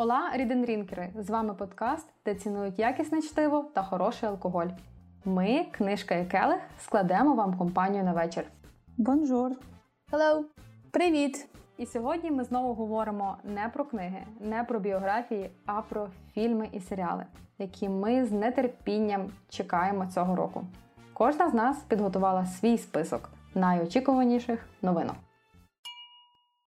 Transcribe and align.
Ола 0.00 0.30
ріденрінкери! 0.34 1.10
З 1.18 1.30
вами 1.30 1.54
подкаст, 1.54 2.06
де 2.24 2.34
цінують 2.34 2.78
якісне 2.78 3.22
чтиво 3.22 3.64
та 3.74 3.82
хороший 3.82 4.28
алкоголь. 4.28 4.66
Ми, 5.24 5.66
книжка 5.70 6.14
і 6.14 6.26
келих, 6.26 6.58
складемо 6.78 7.34
вам 7.34 7.58
компанію 7.58 8.04
на 8.04 8.12
вечір. 8.12 8.44
Бонжур! 8.96 9.50
Hello! 10.12 10.42
Привіт! 10.90 11.48
І 11.78 11.86
сьогодні 11.86 12.30
ми 12.30 12.44
знову 12.44 12.74
говоримо 12.74 13.36
не 13.44 13.70
про 13.74 13.84
книги, 13.84 14.26
не 14.40 14.64
про 14.64 14.80
біографії, 14.80 15.50
а 15.66 15.82
про 15.82 16.08
фільми 16.34 16.68
і 16.72 16.80
серіали, 16.80 17.26
які 17.58 17.88
ми 17.88 18.24
з 18.24 18.50
нетерпінням 18.50 19.30
чекаємо 19.48 20.06
цього 20.06 20.36
року. 20.36 20.64
Кожна 21.12 21.50
з 21.50 21.54
нас 21.54 21.78
підготувала 21.88 22.46
свій 22.46 22.78
список 22.78 23.30
найочікуваніших 23.54 24.66
новинок. 24.82 25.16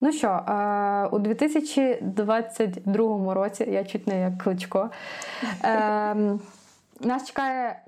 Ну 0.05 0.13
що, 0.13 0.29
е, 0.29 1.07
у 1.07 1.19
2022 1.19 3.35
році, 3.35 3.65
я 3.71 3.85
чуть 3.85 4.07
не 4.07 4.21
як 4.21 4.43
кличко, 4.43 4.91
е, 5.65 6.15
нас 7.01 7.27
чекає, 7.27 7.83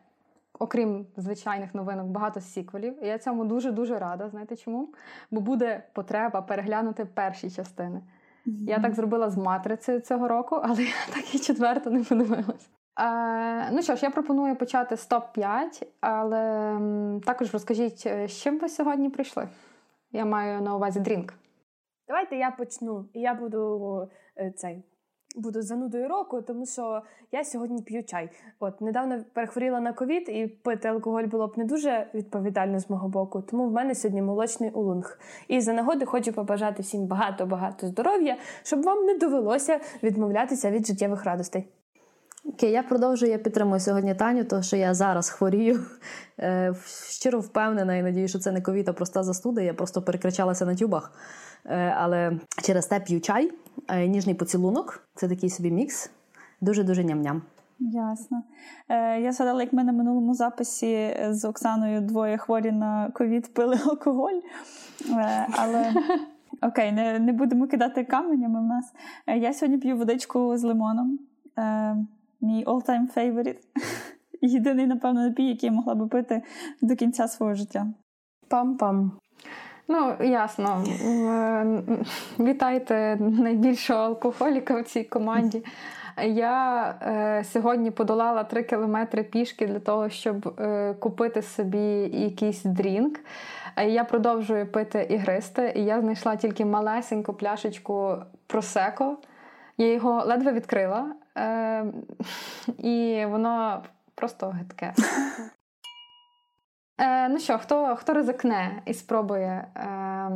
окрім 0.58 1.06
звичайних 1.16 1.74
новинок, 1.74 2.06
багато 2.06 2.40
сіквелів. 2.40 3.04
І 3.04 3.06
я 3.06 3.18
цьому 3.18 3.44
дуже-дуже 3.44 3.98
рада. 3.98 4.28
Знаєте 4.28 4.56
чому? 4.56 4.88
Бо 5.30 5.40
буде 5.40 5.82
потреба 5.92 6.42
переглянути 6.42 7.04
перші 7.04 7.50
частини. 7.50 8.00
Mm-hmm. 8.46 8.68
Я 8.68 8.78
так 8.78 8.94
зробила 8.94 9.30
з 9.30 9.36
матрицею 9.36 10.00
цього 10.00 10.28
року, 10.28 10.60
але 10.62 10.82
я 10.82 10.92
так 11.14 11.34
і 11.34 11.38
четверту 11.38 11.90
не 11.90 12.04
подивилась. 12.04 12.68
Е, 13.00 13.70
ну 13.72 13.82
що 13.82 13.96
ж, 13.96 14.04
я 14.04 14.10
пропоную 14.10 14.56
почати 14.56 14.96
з 14.96 15.10
топ-5, 15.10 15.86
але 16.00 16.72
також 17.24 17.52
розкажіть, 17.52 18.02
е, 18.06 18.28
з 18.28 18.42
чим 18.42 18.58
ви 18.58 18.68
сьогодні 18.68 19.10
прийшли? 19.10 19.48
Я 20.12 20.24
маю 20.24 20.62
на 20.62 20.76
увазі 20.76 21.00
drink. 21.00 21.34
Давайте 22.08 22.36
я 22.36 22.50
почну. 22.50 23.04
І 23.14 23.20
я 23.20 23.34
буду 23.34 24.08
е, 24.38 24.52
цей. 24.56 24.84
Буду 25.36 25.62
занудою 25.62 26.08
року, 26.08 26.42
тому 26.42 26.66
що 26.66 27.02
я 27.32 27.44
сьогодні 27.44 27.82
п'ю 27.82 28.04
чай. 28.04 28.30
От 28.60 28.80
недавно 28.80 29.24
перехворіла 29.32 29.80
на 29.80 29.92
ковід, 29.92 30.28
і 30.28 30.46
пити 30.46 30.88
алкоголь 30.88 31.24
було 31.24 31.46
б 31.46 31.58
не 31.58 31.64
дуже 31.64 32.10
відповідально 32.14 32.80
з 32.80 32.90
мого 32.90 33.08
боку. 33.08 33.42
Тому 33.42 33.68
в 33.68 33.72
мене 33.72 33.94
сьогодні 33.94 34.22
молочний 34.22 34.70
улунг. 34.70 35.18
І 35.48 35.60
за 35.60 35.72
нагоди 35.72 36.04
хочу 36.04 36.32
побажати 36.32 36.82
всім 36.82 37.06
багато-багато 37.06 37.86
здоров'я, 37.86 38.36
щоб 38.62 38.82
вам 38.82 39.04
не 39.06 39.18
довелося 39.18 39.80
відмовлятися 40.02 40.70
від 40.70 40.86
життєвих 40.86 41.24
радостей. 41.24 41.68
Окей, 42.44 42.70
я 42.70 42.82
продовжую, 42.82 43.32
я 43.32 43.38
підтримую 43.38 43.80
сьогодні 43.80 44.14
Таню, 44.14 44.44
тому 44.44 44.62
що 44.62 44.76
я 44.76 44.94
зараз 44.94 45.30
хворію. 45.30 45.80
Е, 46.40 46.74
щиро 47.08 47.40
впевнена 47.40 47.96
і 47.96 48.02
надію, 48.02 48.28
що 48.28 48.38
це 48.38 48.52
не 48.52 48.62
ковід, 48.62 48.88
а 48.88 48.92
проста 48.92 49.22
застуда. 49.22 49.60
Я 49.60 49.74
просто 49.74 50.02
перекричалася 50.02 50.66
на 50.66 50.74
тюбах. 50.74 51.12
Е, 51.68 51.94
але 51.98 52.38
через 52.62 52.86
те 52.86 53.00
п'ю 53.00 53.20
чай, 53.20 53.52
е, 53.88 54.06
ніжний 54.08 54.34
поцілунок 54.34 55.08
це 55.14 55.28
такий 55.28 55.50
собі 55.50 55.70
мікс. 55.70 56.10
Дуже-дуже 56.60 57.02
ням-ням. 57.02 57.40
Ясно. 57.78 58.42
Е, 58.88 59.20
Я 59.20 59.32
згадала, 59.32 59.62
як 59.62 59.72
ми 59.72 59.84
на 59.84 59.92
минулому 59.92 60.34
записі 60.34 61.16
з 61.28 61.44
Оксаною 61.44 62.00
двоє 62.00 62.36
хворі 62.36 62.72
на 62.72 63.10
ковід 63.14 63.54
пили 63.54 63.78
алкоголь. 63.86 64.40
Е, 65.10 65.46
але 65.50 65.94
окей, 66.62 66.92
не 66.92 67.18
не 67.18 67.32
будемо 67.32 67.66
кидати 67.66 68.04
каменями 68.04 68.60
в 68.60 68.64
нас. 68.64 68.92
Е, 69.26 69.38
я 69.38 69.52
сьогодні 69.52 69.78
п'ю 69.78 69.96
водичку 69.96 70.56
з 70.56 70.62
лимоном. 70.62 71.18
Е, 71.58 71.96
Мій 72.40 72.64
all-time 72.64 73.16
favorite. 73.16 73.58
Єдиний, 74.42 74.86
напевно, 74.86 75.28
напій, 75.28 75.48
який 75.48 75.68
я 75.68 75.76
могла 75.76 75.94
би 75.94 76.06
пити 76.06 76.42
до 76.82 76.96
кінця 76.96 77.28
свого 77.28 77.54
життя. 77.54 77.86
Пам-пам. 78.50 79.10
Ну, 79.88 80.14
ясно. 80.20 80.84
Вітайте 82.38 83.16
найбільшого 83.20 84.00
алкоголіка 84.00 84.80
в 84.80 84.84
цій 84.84 85.04
команді. 85.04 85.64
Я 86.24 86.84
е, 87.02 87.44
сьогодні 87.44 87.90
подолала 87.90 88.44
3 88.44 88.62
кілометри 88.62 89.22
пішки 89.22 89.66
для 89.66 89.78
того, 89.78 90.08
щоб 90.08 90.60
е, 90.60 90.94
купити 90.94 91.42
собі 91.42 92.10
якийсь 92.12 92.62
drink. 92.62 93.20
Я 93.86 94.04
продовжую 94.04 94.66
пити 94.66 95.06
ігристе, 95.10 95.72
і 95.76 95.84
я 95.84 96.00
знайшла 96.00 96.36
тільки 96.36 96.64
малесеньку 96.64 97.34
пляшечку 97.34 98.16
просеко. 98.46 99.16
Я 99.78 99.92
його 99.92 100.24
ледве 100.24 100.52
відкрила, 100.52 101.06
е, 101.38 101.84
і 102.78 103.24
воно 103.26 103.82
просто 104.14 104.48
гидке. 104.48 104.94
Е, 106.98 107.28
Ну 107.28 107.38
що, 107.38 107.58
хто 107.58 107.96
хто 107.96 108.12
ризикне 108.12 108.82
і 108.86 108.94
спробує 108.94 109.68
е, 109.76 110.30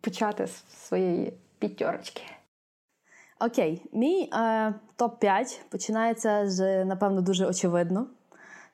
почати 0.00 0.46
з 0.46 0.64
своєї 0.86 1.32
п'ятерочки? 1.58 2.22
Окей, 3.40 3.82
мій 3.92 4.30
е, 4.32 4.74
топ-5 4.98 5.60
починається 5.68 6.50
з, 6.50 6.84
напевно, 6.84 7.20
дуже 7.20 7.46
очевидно. 7.46 8.06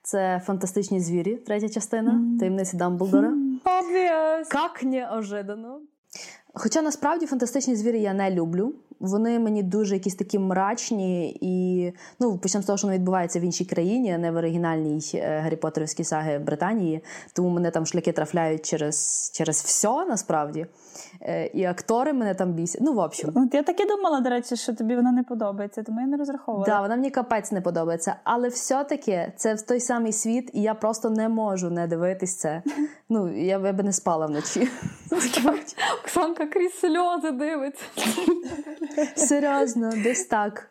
Це 0.03 0.43
фантастичні 0.45 1.01
звірі, 1.01 1.37
третя 1.37 1.69
частина, 1.69 2.13
mm. 2.13 2.39
таємниці 2.39 2.77
Дамблдора. 2.77 3.33
Как 4.49 4.83
неожиданно. 4.83 5.81
Хоча 6.55 6.83
насправді 6.83 7.27
фантастичні 7.27 7.77
звірі 7.77 8.01
я 8.01 8.15
не 8.15 8.31
люблю. 8.31 8.75
Вони 9.05 9.39
мені 9.39 9.63
дуже 9.63 9.95
якісь 9.95 10.15
такі 10.15 10.39
мрачні 10.39 11.39
і 11.41 11.93
ну 12.21 12.39
почнемо 12.39 12.63
з 12.63 12.67
того, 12.67 12.79
що 12.79 12.87
воно 12.87 12.99
відбувається 12.99 13.41
в 13.41 13.43
іншій 13.43 13.65
країні, 13.65 14.13
а 14.13 14.19
не 14.19 14.31
в 14.31 14.37
оригінальній 14.37 15.01
е, 15.15 15.41
Гаррі 15.41 15.57
Поттерівській 15.57 16.05
саги 16.05 16.39
Британії. 16.39 17.05
Тому 17.33 17.49
мене 17.49 17.71
там 17.71 17.87
шляхи 17.87 18.13
трафляють 18.13 18.67
через 18.67 19.31
через 19.35 19.63
все 19.63 20.05
насправді. 20.05 20.67
Е, 21.21 21.47
і 21.47 21.65
актори 21.65 22.13
мене 22.13 22.35
там 22.35 22.53
бісять. 22.53 22.81
Ну, 22.81 22.93
в 22.93 22.99
общем. 22.99 23.31
От 23.35 23.55
я 23.55 23.63
так 23.63 23.81
і 23.81 23.87
думала, 23.87 24.21
до 24.21 24.31
речі, 24.31 24.57
що 24.57 24.75
тобі 24.75 24.97
вона 24.97 25.13
не 25.13 25.23
подобається, 25.23 25.83
тому 25.83 26.01
я 26.01 26.07
не 26.07 26.17
розраховувала. 26.17 26.67
Так, 26.67 26.75
да, 26.75 26.81
вона 26.81 26.97
мені 26.97 27.11
капець 27.11 27.53
не 27.53 27.61
подобається. 27.61 28.17
Але 28.25 28.49
все-таки 28.49 29.33
це 29.37 29.55
в 29.55 29.63
той 29.63 29.81
самий 29.81 30.13
світ, 30.13 30.51
і 30.53 30.63
я 30.63 30.75
просто 30.75 31.11
не 31.11 31.29
можу 31.29 31.71
не 31.71 31.87
дивитись 31.87 32.37
це. 32.37 32.63
Ну, 33.09 33.37
я 33.37 33.59
би 33.59 33.83
не 33.83 33.93
спала 33.93 34.27
вночі. 34.27 34.69
Оксанка 36.05 36.47
крізь 36.47 36.79
сльози 36.79 37.31
дивиться. 37.31 37.85
Серйозно, 39.17 39.91
десь 40.03 40.27
так. 40.27 40.71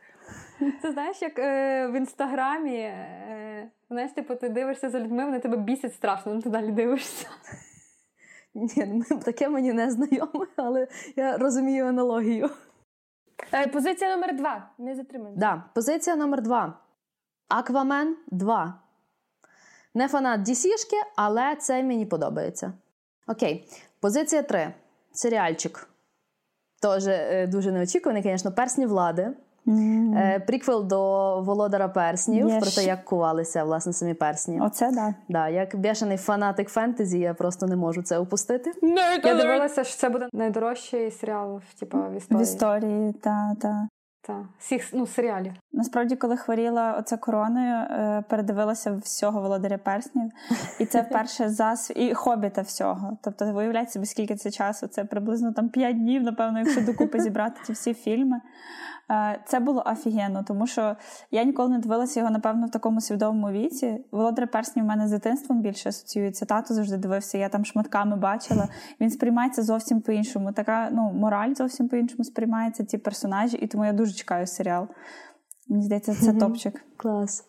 Це 0.81 0.91
знаєш, 0.91 1.21
як 1.21 1.39
е, 1.39 1.87
в 1.87 1.97
інстаграмі, 1.97 2.77
е, 2.77 3.69
знаєш, 3.89 4.11
типу, 4.11 4.35
ти 4.35 4.49
дивишся 4.49 4.89
за 4.89 4.99
людьми, 4.99 5.25
вони 5.25 5.39
тебе 5.39 5.57
бісять 5.57 5.93
страшно, 5.93 6.33
ну 6.33 6.41
ти 6.41 6.49
далі 6.49 6.71
дивишся. 6.71 7.27
Ні, 8.55 9.03
ну, 9.09 9.19
таке 9.19 9.49
мені 9.49 9.73
не 9.73 9.91
знайоме, 9.91 10.47
але 10.55 10.87
я 11.15 11.37
розумію 11.37 11.85
аналогію. 11.85 12.49
Е, 13.53 13.67
позиція 13.67 14.15
номер 14.15 14.35
два. 14.35 14.69
Не 14.77 14.95
затримуємо. 14.95 15.37
Да, 15.37 15.63
Позиція 15.73 16.15
номер 16.15 16.41
два. 16.41 16.79
Аквамен 17.49 18.17
2. 18.31 18.79
Не 19.93 20.07
фанат 20.07 20.41
DC-шки, 20.41 20.95
але 21.15 21.55
це 21.55 21.83
мені 21.83 22.05
подобається. 22.05 22.73
Окей. 23.27 23.69
Позиція 23.99 24.43
3. 24.43 24.73
Серіальчик. 25.11 25.87
Теж 26.83 27.07
е, 27.07 27.47
дуже 27.47 27.71
неочікуваний, 27.71 28.23
звісно, 28.23 28.51
персні 28.51 28.85
влади. 28.85 29.29
Mm. 29.67 30.45
Приквел 30.45 30.87
до 30.87 31.41
Володара 31.41 31.87
Перснів 31.87 32.47
yes. 32.47 32.59
про 32.59 32.71
те, 32.71 32.83
як 32.83 33.05
кувалися 33.05 33.63
власне 33.63 33.93
самі 33.93 34.13
персні. 34.13 34.61
Оце 34.61 34.91
да. 34.91 35.15
Да, 35.29 35.49
Як 35.49 35.75
бешений 35.75 36.17
фанатик 36.17 36.69
фентезі, 36.69 37.19
я 37.19 37.33
просто 37.33 37.65
не 37.67 37.75
можу 37.75 38.01
це 38.01 38.17
опустити. 38.17 38.71
No, 38.81 39.27
я 39.27 39.35
дивилася, 39.35 39.83
що 39.83 39.97
це 39.97 40.09
буде 40.09 40.27
найдорожчий 40.33 41.11
серіал 41.11 41.61
типу, 41.79 41.97
в 41.97 42.17
історії. 42.17 42.43
В 42.43 42.47
історії, 42.47 43.13
та, 43.13 43.55
та. 43.61 43.87
Та, 44.25 44.45
всіх 44.59 44.93
ну, 44.93 45.07
серіалів. 45.07 45.53
Насправді, 45.73 46.15
коли 46.15 46.37
хворіла 46.37 46.95
оця 46.99 47.17
короною, 47.17 47.75
е, 47.75 48.23
передивилася 48.29 48.95
всього 48.95 49.41
володаря 49.41 49.77
перснів, 49.77 50.31
і 50.79 50.85
це 50.85 51.01
вперше 51.01 51.49
за 51.49 51.75
і 51.95 52.13
хобіта 52.13 52.61
всього. 52.61 53.17
Тобто, 53.21 53.53
виявляється 53.53 54.05
скільки 54.05 54.35
це 54.35 54.51
часу. 54.51 54.87
Це 54.87 55.05
приблизно 55.05 55.53
там 55.53 55.69
5 55.69 55.97
днів, 55.97 56.23
напевно, 56.23 56.59
якщо 56.59 56.81
докупи 56.81 57.19
зібрати 57.19 57.61
ті 57.65 57.73
всі 57.73 57.93
фільми. 57.93 58.41
Е, 59.11 59.39
це 59.45 59.59
було 59.59 59.83
офігенно, 59.85 60.43
тому 60.47 60.67
що 60.67 60.95
я 61.31 61.43
ніколи 61.43 61.69
не 61.69 61.79
дивилася 61.79 62.19
його, 62.19 62.31
напевно, 62.31 62.67
в 62.67 62.71
такому 62.71 63.01
свідомому 63.01 63.51
віці. 63.51 64.05
Володар 64.11 64.47
перснів 64.47 64.85
в 64.85 64.87
мене 64.87 65.07
з 65.07 65.11
дитинством 65.11 65.61
більше 65.61 65.89
асоціюється. 65.89 66.45
Тато 66.45 66.73
завжди 66.73 66.97
дивився, 66.97 67.37
я 67.37 67.49
там 67.49 67.65
шматками 67.65 68.15
бачила. 68.15 68.67
Він 68.99 69.11
сприймається 69.11 69.63
зовсім 69.63 70.01
по-іншому. 70.01 70.51
Така 70.51 70.89
ну, 70.91 71.11
мораль 71.13 71.53
зовсім 71.53 71.89
по-іншому 71.89 72.23
сприймається, 72.23 72.83
ті 72.83 72.97
персонажі, 72.97 73.57
і 73.57 73.67
тому 73.67 73.85
я 73.85 73.93
дуже 73.93 74.13
чекаю 74.13 74.47
серіал. 74.47 74.87
Мені 75.67 75.83
здається, 75.83 76.15
це 76.15 76.33
топчик. 76.33 76.85
Клас. 76.97 77.45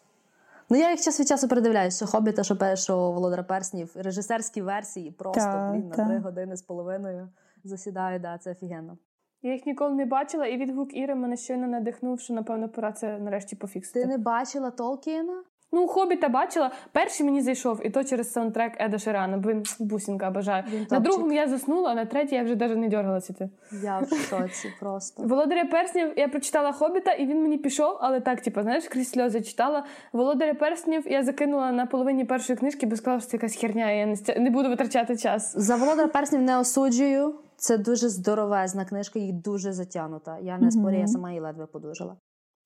Ну, 0.70 0.76
я 0.76 0.90
їх 0.90 1.00
час 1.00 1.20
від 1.20 1.28
часу 1.28 1.48
передивляюсь, 1.48 1.96
що 1.96 2.06
хобіта, 2.06 2.42
що 2.42 2.56
першого 2.56 3.12
Володара 3.12 3.42
Перснів, 3.42 3.92
режисерські 3.94 4.62
версії 4.62 5.10
просто 5.10 5.40
та, 5.40 5.70
блін, 5.72 5.88
на 5.88 6.06
три 6.06 6.18
години 6.18 6.56
з 6.56 6.62
половиною 6.62 7.28
засідаю, 7.64 8.20
да, 8.20 8.38
це 8.38 8.50
офігенно. 8.50 8.98
Я 9.46 9.52
їх 9.52 9.66
ніколи 9.66 9.94
не 9.94 10.04
бачила, 10.06 10.46
і 10.46 10.56
відгук 10.56 10.96
Іри 10.96 11.14
мене 11.14 11.36
щойно 11.36 11.66
надихнув, 11.66 12.20
що, 12.20 12.34
напевно, 12.34 12.68
пора 12.68 12.92
це 12.92 13.18
нарешті 13.18 13.56
пофіксити. 13.56 14.00
Ти 14.00 14.06
не 14.06 14.18
бачила 14.18 14.70
Толкіна? 14.70 15.42
Ну, 15.72 15.86
хобіта 15.86 16.28
бачила. 16.28 16.70
Перший 16.92 17.26
мені 17.26 17.42
зайшов, 17.42 17.86
і 17.86 17.90
то 17.90 18.04
через 18.04 18.32
саундтрек 18.32 18.72
Еда 18.80 18.98
Ширана, 18.98 19.38
він 19.38 19.62
бусінка 19.80 20.30
бажає. 20.30 20.64
Він 20.72 20.86
На 20.90 21.00
другому 21.00 21.32
я 21.32 21.48
заснула, 21.48 21.90
а 21.90 21.94
на 21.94 22.04
третій 22.04 22.34
я 22.34 22.42
вже 22.42 22.56
навіть 22.56 22.76
не 22.78 22.88
дергалася. 22.88 23.32
йти. 23.32 23.48
Я 23.82 23.98
в 23.98 24.14
шоці 24.14 24.68
просто. 24.80 25.22
Володаря 25.22 25.64
перснів 25.64 26.12
я 26.16 26.28
прочитала 26.28 26.72
хобіта, 26.72 27.12
і 27.12 27.26
він 27.26 27.42
мені 27.42 27.58
пішов, 27.58 27.98
але 28.00 28.20
так, 28.20 28.40
типу, 28.40 28.62
знаєш, 28.62 28.88
крізь 28.88 29.10
сльози 29.10 29.40
читала. 29.40 29.84
Володаря 30.12 30.54
перснів 30.54 31.12
я 31.12 31.22
закинула 31.22 31.72
на 31.72 31.86
половині 31.86 32.24
першої 32.24 32.56
книжки, 32.58 32.86
бо 32.86 32.96
сказала, 32.96 33.20
що 33.20 33.28
це 33.30 33.36
якась 33.36 33.56
херня, 33.56 33.90
і 33.90 33.98
я 33.98 34.06
не, 34.06 34.14
стя- 34.14 34.38
не 34.38 34.50
буду 34.50 34.68
витрачати 34.68 35.16
час. 35.16 35.52
За 35.56 35.76
володар 35.76 36.12
перснів 36.12 36.42
не 36.42 36.58
осуджую. 36.58 37.34
Це 37.64 37.78
дуже 37.78 38.08
здоровезна 38.08 38.84
книжка 38.84 39.18
і 39.18 39.32
дуже 39.32 39.72
затягнута. 39.72 40.38
Я 40.38 40.58
не 40.58 40.70
спорю, 40.70 40.98
я 40.98 41.06
сама 41.06 41.28
її 41.30 41.40
ледве 41.40 41.66
подужала. 41.66 42.16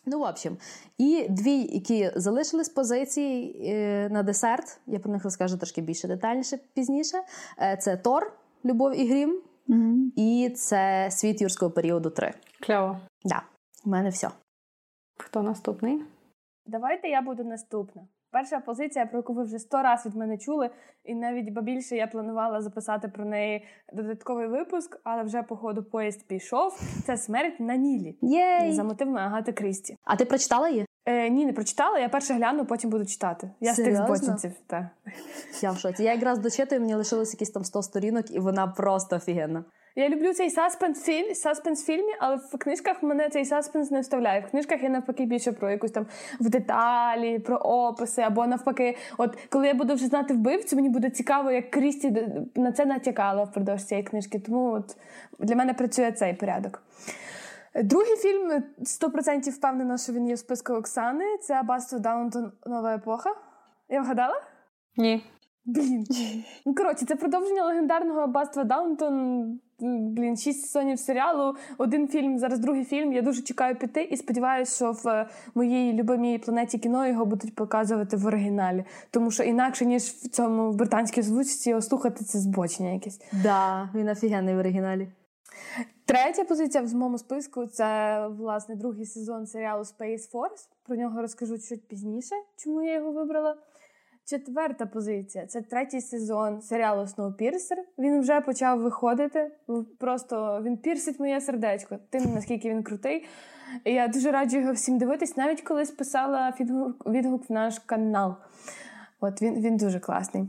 Ну, 0.07 0.19
в 0.19 0.23
общем, 0.23 0.57
і 0.99 1.27
дві, 1.31 1.59
які 1.61 2.11
залишились 2.17 2.69
позиції 2.69 3.61
е, 3.73 4.09
на 4.09 4.23
десерт, 4.23 4.81
я 4.87 4.99
про 4.99 5.13
них 5.13 5.25
розкажу 5.25 5.57
трошки 5.57 5.81
більше 5.81 6.09
детальніше 6.09 6.59
пізніше. 6.75 7.19
Е, 7.59 7.77
це 7.77 7.97
Тор, 7.97 8.33
Любов 8.65 8.97
і 9.01 9.09
Грім, 9.09 9.41
Мгм. 9.67 10.13
і 10.17 10.53
це 10.57 11.09
Світ 11.11 11.41
юрського 11.41 11.71
періоду 11.71 12.11
3. 12.11 12.35
Кльово. 12.61 12.99
Да, 13.25 13.43
в 13.85 13.89
мене 13.89 14.09
все. 14.09 14.31
Хто 15.19 15.43
наступний? 15.43 16.03
Давайте 16.67 17.09
я 17.09 17.23
буду 17.23 17.45
наступна. 17.45 18.03
Перша 18.31 18.61
позиція, 18.61 19.07
про 19.07 19.19
яку 19.19 19.33
ви 19.33 19.43
вже 19.45 19.59
сто 19.59 19.83
раз 19.83 20.07
від 20.07 20.15
мене 20.15 20.39
чули, 20.39 20.71
і 21.05 21.15
навіть 21.15 21.53
ба 21.53 21.63
більше 21.63 21.97
я 21.97 22.07
планувала 22.07 22.61
записати 22.61 23.09
про 23.09 23.25
неї 23.25 23.65
додатковий 23.93 24.49
випуск, 24.49 25.01
але 25.05 25.23
вже 25.23 25.43
по 25.43 25.57
ходу 25.57 25.83
поїзд 25.83 26.27
пішов. 26.29 26.81
Це 27.07 27.17
смерть 27.17 27.61
на 27.61 27.77
Нілі 27.77 28.19
Єй! 28.23 28.73
за 28.73 28.85
мотивами 28.85 29.21
Агати 29.21 29.53
Крісті. 29.53 29.97
А 30.05 30.17
ти 30.17 30.25
прочитала 30.25 30.69
її? 30.69 30.87
Е, 31.07 31.31
ні, 31.31 31.47
не 31.47 31.53
прочитала. 31.53 31.99
Я 31.99 32.09
перше 32.09 32.35
гляну, 32.35 32.67
потім 32.67 32.91
буду 32.91 33.07
читати. 33.07 33.51
Я 33.61 33.73
з 33.73 33.77
тих 33.77 33.85
Серйозно? 33.85 34.17
збочинців. 34.17 34.53
Так. 34.67 34.85
Я 35.61 35.71
в 35.71 35.79
шоці. 35.79 36.03
Я 36.05 36.13
якраз 36.15 36.39
дочитую, 36.39 36.81
мені 36.81 36.95
лишилось 36.95 37.35
якісь 37.35 37.51
там 37.51 37.65
100 37.65 37.83
сторінок, 37.83 38.31
і 38.31 38.39
вона 38.39 38.67
просто 38.67 39.17
офігенна. 39.17 39.65
Я 39.99 40.09
люблю 40.09 40.33
цей 40.33 40.51
саспенс 40.51 41.05
фільм, 41.05 41.35
саспенс 41.35 41.85
фільмі, 41.85 42.13
але 42.19 42.37
в 42.37 42.59
книжках 42.59 43.03
мене 43.03 43.29
цей 43.29 43.45
саспенс 43.45 43.91
не 43.91 44.01
вставляє. 44.01 44.41
В 44.41 44.51
книжках 44.51 44.83
я 44.83 44.89
навпаки 44.89 45.25
більше 45.25 45.53
про 45.53 45.71
якусь 45.71 45.91
там 45.91 46.07
в 46.41 46.51
деталі, 46.51 47.39
про 47.39 47.57
описи, 47.57 48.23
або 48.23 48.47
навпаки, 48.47 48.97
от 49.17 49.39
коли 49.49 49.67
я 49.67 49.75
буду 49.75 49.95
вже 49.95 50.07
знати 50.07 50.35
вбивцю, 50.35 50.77
мені 50.77 50.89
буде 50.89 51.11
цікаво, 51.11 51.51
як 51.51 51.71
Крісті 51.71 52.27
на 52.55 52.73
це 52.73 52.87
натякала 52.87 53.45
впродовж 53.45 53.85
цієї 53.85 54.05
книжки. 54.05 54.39
Тому 54.39 54.73
от 54.73 54.97
для 55.39 55.57
мене 55.57 55.75
працює 55.75 56.13
цей 56.13 56.35
порядок. 56.35 56.83
Другий 57.75 58.17
фільм 58.17 58.63
100% 58.79 59.51
впевнена, 59.51 59.99
що 59.99 60.13
він 60.13 60.29
є 60.29 60.35
в 60.35 60.39
списку 60.39 60.73
Оксани. 60.73 61.25
Це 61.43 61.55
Аббатство 61.55 61.99
Даунтон 61.99 62.53
Нова 62.67 62.95
епоха. 62.95 63.31
Я 63.89 64.01
вгадала? 64.01 64.43
Ні. 64.97 65.25
Блін. 65.65 66.07
Ну, 66.67 66.75
коротше, 66.75 67.07
це 67.07 67.17
продовження 67.17 67.65
легендарного 67.65 68.21
аббатства 68.21 68.65
Даунтон. 68.65 69.61
Блін, 69.81 70.37
шість 70.37 70.63
сезонів 70.63 70.99
серіалу, 70.99 71.55
один 71.79 72.09
фільм, 72.09 72.39
зараз 72.39 72.59
другий 72.59 72.85
фільм. 72.85 73.13
Я 73.13 73.23
дуже 73.23 73.43
чекаю 73.43 73.77
піти 73.77 74.03
і 74.03 74.17
сподіваюся, 74.17 74.77
що 74.77 74.93
в 74.93 75.27
моїй 75.55 75.93
любимій 75.93 76.39
планеті 76.39 76.79
кіно 76.79 77.07
його 77.07 77.27
будуть 77.27 77.55
показувати 77.55 78.17
в 78.17 78.27
оригіналі. 78.27 78.85
Тому 79.11 79.31
що 79.31 79.43
інакше, 79.43 79.87
ніж 79.87 80.03
в 80.03 80.29
цьому 80.29 80.71
в 80.71 80.77
британській 80.77 81.21
озвучці, 81.21 81.71
його 81.71 81.83
слухати 81.83 82.25
це 82.25 82.39
збочення 82.39 82.91
якесь. 82.91 83.21
Да, 83.43 83.91
він 83.95 84.09
офігенний 84.09 84.55
в 84.55 84.59
оригіналі. 84.59 85.09
Третя 86.05 86.45
позиція 86.45 86.85
в 86.85 86.95
моєму 86.95 87.19
списку 87.19 87.67
це 87.67 88.27
власне 88.29 88.75
другий 88.75 89.07
сезон 89.07 89.47
серіалу 89.47 89.83
Space 89.83 90.33
Force. 90.33 90.69
Про 90.87 90.97
нього 90.97 91.23
розкажу 91.23 91.59
чуть 91.59 91.89
пізніше, 91.89 92.35
чому 92.57 92.83
я 92.83 92.95
його 92.95 93.13
вибрала. 93.13 93.57
Четверта 94.31 94.87
позиція 94.87 95.47
це 95.47 95.63
третій 95.63 96.01
сезон 96.01 96.63
серіалу 96.63 97.03
Snowpiercer. 97.03 97.77
Він 97.99 98.21
вже 98.21 98.41
почав 98.41 98.81
виходити. 98.81 99.51
Просто 99.99 100.63
він 100.65 100.77
пірсить 100.77 101.21
моє 101.21 101.41
сердечко, 101.41 101.99
тим 102.11 102.35
наскільки 102.35 102.71
він 102.71 102.83
крутий. 102.83 103.27
І 103.85 103.93
я 103.93 104.09
дуже 104.09 104.31
раджу 104.31 104.59
його 104.59 104.73
всім 104.73 104.99
дивитись, 104.99 105.37
навіть 105.37 105.61
колись 105.61 105.91
писала 105.91 106.53
відгук, 106.61 107.07
відгук 107.07 107.51
в 107.51 107.53
наш 107.53 107.79
канал. 107.79 108.35
От 109.21 109.43
він, 109.43 109.61
він 109.61 109.77
дуже 109.77 110.01
класний. 110.01 110.45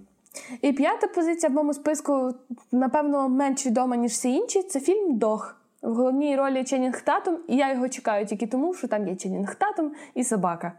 І 0.62 0.74
п'ята 0.74 1.08
позиція 1.08 1.50
в 1.50 1.54
моєму 1.54 1.74
списку, 1.74 2.34
напевно, 2.72 3.30
менш 3.30 3.66
відома, 3.66 3.96
ніж 3.96 4.12
всі 4.12 4.34
інші, 4.34 4.64
це 4.64 4.80
фільм 4.80 5.18
Дох. 5.18 5.59
В 5.82 5.94
головній 5.94 6.36
ролі 6.36 6.64
Ченнінг 6.64 7.02
Татум, 7.02 7.38
і 7.48 7.56
я 7.56 7.74
його 7.74 7.90
чекаю 7.90 8.26
тільки 8.26 8.48
тому, 8.48 8.74
що 8.74 8.88
там 8.88 9.08
є 9.08 9.16
Ченнінг 9.16 9.56
Татум 9.56 9.92
і 10.14 10.24
собака. 10.24 10.74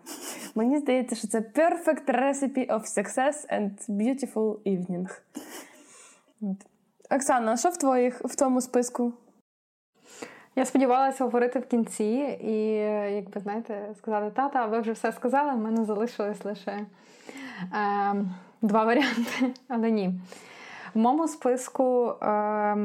Мені 0.54 0.78
здається, 0.78 1.16
що 1.16 1.28
це 1.28 1.38
perfect 1.40 2.04
recipe 2.04 2.66
of 2.66 2.80
success 2.80 3.60
and 3.60 3.88
beautiful 3.88 4.56
evening. 4.66 5.20
Оксана, 7.10 7.56
що 7.56 7.68
в 7.68 7.76
твоїх 7.76 8.20
в 8.24 8.36
твоєму 8.36 8.60
списку? 8.60 9.12
Я 10.56 10.64
сподівалася 10.64 11.24
говорити 11.24 11.58
в 11.58 11.66
кінці, 11.66 12.38
і, 12.40 12.54
якби 13.14 13.40
знаєте, 13.40 13.94
сказати, 13.98 14.32
тата, 14.36 14.66
ви 14.66 14.80
вже 14.80 14.92
все 14.92 15.12
сказали, 15.12 15.52
в 15.52 15.58
мене 15.58 15.84
залишилось 15.84 16.44
лише 16.44 16.70
е, 16.70 16.86
два 18.62 18.84
варіанти, 18.84 19.54
але 19.68 19.90
ні. 19.90 20.20
В 20.94 20.98
моєму 20.98 21.28
списку 21.28 22.08
е, 22.22 22.76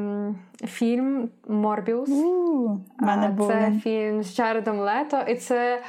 фільм 0.64 1.28
Морбіус. 1.48 2.10
У 2.10 2.80
мене 2.98 3.26
Е, 3.26 3.30
був 3.30 3.46
Це 3.48 3.72
фільм 3.82 4.22
з 4.22 4.36
Джаредом 4.36 4.78
Лето, 4.78 5.20
і 5.28 5.34
це 5.34 5.82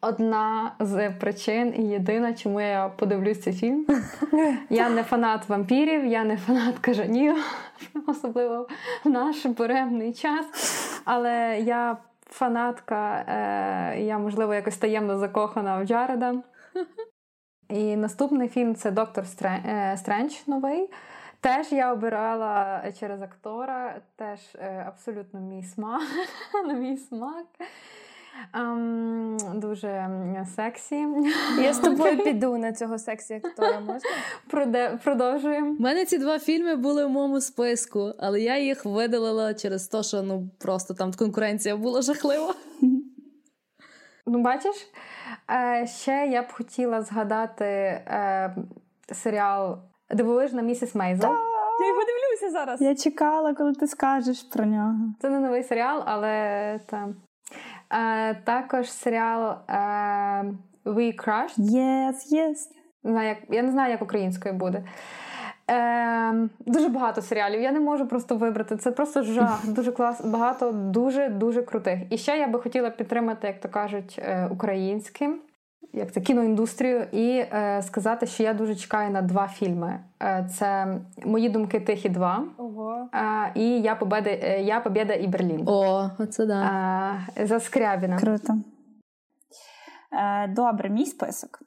одна 0.00 0.72
з 0.80 1.10
причин 1.10 1.74
і 1.76 1.82
єдина, 1.82 2.32
чому 2.32 2.60
я 2.60 2.88
подивлюсь 2.96 3.42
цей 3.42 3.52
фільм. 3.52 3.86
Я 4.70 4.88
не 4.88 5.02
фанат 5.02 5.48
вампірів, 5.48 6.06
я 6.06 6.24
не 6.24 6.36
фанат 6.36 6.78
кажанів, 6.78 7.36
особливо 8.06 8.68
в 9.04 9.08
наш 9.10 9.46
буремний 9.46 10.12
час. 10.12 10.46
Але 11.04 11.60
я 11.60 11.96
фанатка, 12.30 13.24
е, 13.28 14.00
я, 14.00 14.18
можливо, 14.18 14.54
якось 14.54 14.76
таємно 14.76 15.18
закохана 15.18 15.78
в 15.78 15.84
Джареда. 15.86 16.34
І 17.68 17.96
наступний 17.96 18.48
фільм 18.48 18.74
це 18.74 18.90
Доктор 18.90 19.24
Стре- 19.24 19.70
е, 19.70 19.96
Стрендж 19.96 20.32
новий. 20.46 20.90
Теж 21.44 21.72
я 21.72 21.92
обирала 21.92 22.82
через 22.98 23.22
актора, 23.22 24.00
теж 24.16 24.40
е, 24.54 24.84
абсолютно 24.88 25.40
мій 25.40 25.62
смак. 25.62 26.02
на 26.66 26.74
мій 26.74 26.96
смак. 26.96 27.46
Ем, 28.54 29.36
дуже 29.54 30.10
сексі. 30.56 31.06
Я 31.62 31.72
з 31.74 31.78
тобою 31.78 32.24
піду 32.24 32.56
на 32.56 32.72
цього 32.72 32.98
сексі 32.98 33.34
актора, 33.34 33.80
можна? 33.80 34.10
Проде- 34.50 34.98
Продовжуємо. 35.04 35.70
У 35.78 35.82
мене 35.82 36.04
ці 36.04 36.18
два 36.18 36.38
фільми 36.38 36.76
були 36.76 37.06
в 37.06 37.10
моєму 37.10 37.40
списку, 37.40 38.12
але 38.18 38.40
я 38.40 38.58
їх 38.58 38.84
видалила 38.84 39.54
через 39.54 39.88
те, 39.88 40.02
що 40.02 40.22
ну 40.22 40.50
просто 40.58 40.94
там 40.94 41.12
конкуренція 41.12 41.76
була 41.76 42.02
жахлива. 42.02 42.54
Ну, 44.26 44.42
бачиш, 44.42 44.76
е, 45.50 45.86
ще 45.86 46.26
я 46.30 46.42
б 46.42 46.52
хотіла 46.52 47.02
згадати 47.02 47.64
е, 47.64 48.56
серіал 49.12 49.78
Дивовижна 50.10 50.62
місіс 50.62 50.94
Мейзел. 50.94 51.30
Я 51.80 51.88
його 51.88 52.00
дивлюся 52.00 52.50
зараз. 52.58 52.80
Я 52.80 52.94
чекала, 52.94 53.54
коли 53.54 53.72
ти 53.72 53.86
скажеш 53.86 54.42
про 54.42 54.64
нього. 54.64 54.94
Це 55.20 55.30
не 55.30 55.40
новий 55.40 55.62
серіал, 55.62 56.02
але 56.06 56.80
там. 56.86 57.14
Е, 57.90 58.34
також 58.34 58.90
серіал 58.90 59.50
е, 59.68 59.74
We 60.84 61.14
Crushed. 61.16 61.58
Не 63.04 63.10
знаю, 63.10 63.28
як, 63.28 63.38
я 63.50 63.62
не 63.62 63.70
знаю, 63.70 63.90
як 63.90 64.02
українською 64.02 64.54
буде. 64.54 64.84
Е, 65.70 66.48
дуже 66.66 66.88
багато 66.88 67.22
серіалів. 67.22 67.60
Я 67.60 67.72
не 67.72 67.80
можу 67.80 68.06
просто 68.06 68.36
вибрати. 68.36 68.76
Це 68.76 68.90
просто 68.90 69.22
жах. 69.22 69.66
Дуже 69.68 69.92
клас, 69.92 70.24
багато, 70.24 70.72
дуже 70.72 71.28
дуже 71.28 71.62
крутих. 71.62 71.98
І 72.10 72.18
ще 72.18 72.38
я 72.38 72.46
би 72.46 72.60
хотіла 72.60 72.90
підтримати, 72.90 73.46
як 73.46 73.60
то 73.60 73.68
кажуть, 73.68 74.18
е, 74.18 74.48
українським, 74.50 75.40
як 75.94 76.12
це 76.12 76.20
кіноіндустрію, 76.20 77.02
і 77.12 77.28
е, 77.38 77.82
сказати, 77.86 78.26
що 78.26 78.42
я 78.42 78.54
дуже 78.54 78.74
чекаю 78.74 79.10
на 79.10 79.22
два 79.22 79.48
фільми. 79.48 79.98
Е, 80.22 80.48
це 80.58 80.86
Мої 81.26 81.48
думки 81.48 81.80
тихі 81.80 82.08
два 82.08 82.42
Ого. 82.58 83.08
е, 83.14 83.52
і 83.54 83.80
Я 83.80 83.94
Победа, 83.94 84.30
е, 84.30 84.62
Я 84.62 84.80
Побєда 84.80 85.14
і 85.14 85.26
Берлін. 85.26 85.62
О, 85.66 86.10
оце 86.18 86.46
да. 86.46 86.70
Е, 87.38 87.46
за 87.46 87.60
Скрябіна. 87.60 88.16
Круто. 88.18 88.54
Е, 90.14 90.48
Добре, 90.48 90.90
мій 90.90 91.06
список. 91.06 91.60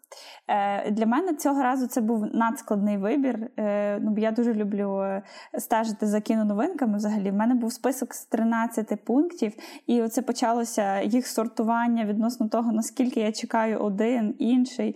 Е, 0.48 0.92
Для 0.92 1.06
мене 1.06 1.34
цього 1.34 1.64
разу 1.64 1.88
це 1.88 2.02
був 2.02 2.36
надскладний 2.36 2.98
вибір. 2.98 3.50
Е, 3.58 4.00
Ну, 4.00 4.12
бо 4.12 4.20
я 4.20 4.32
дуже 4.32 4.54
люблю 4.54 5.22
стежити 5.58 6.06
за 6.06 6.22
кіноновинками. 6.22 6.98
Взагалі, 6.98 7.32
в 7.32 7.34
мене 7.34 7.56
був 7.56 7.74
список 7.74 8.14
з 8.14 8.26
13 8.26 9.06
пунктів, 9.06 9.54
і 9.88 10.02
оце 10.02 10.22
почалося 10.22 11.02
їх 11.02 11.28
сортування 11.28 12.06
відносно 12.06 12.50
того, 12.50 12.72
наскільки 12.72 13.20
я 13.20 13.32
чекаю 13.32 13.80
один, 13.80 14.36
інший. 14.40 14.96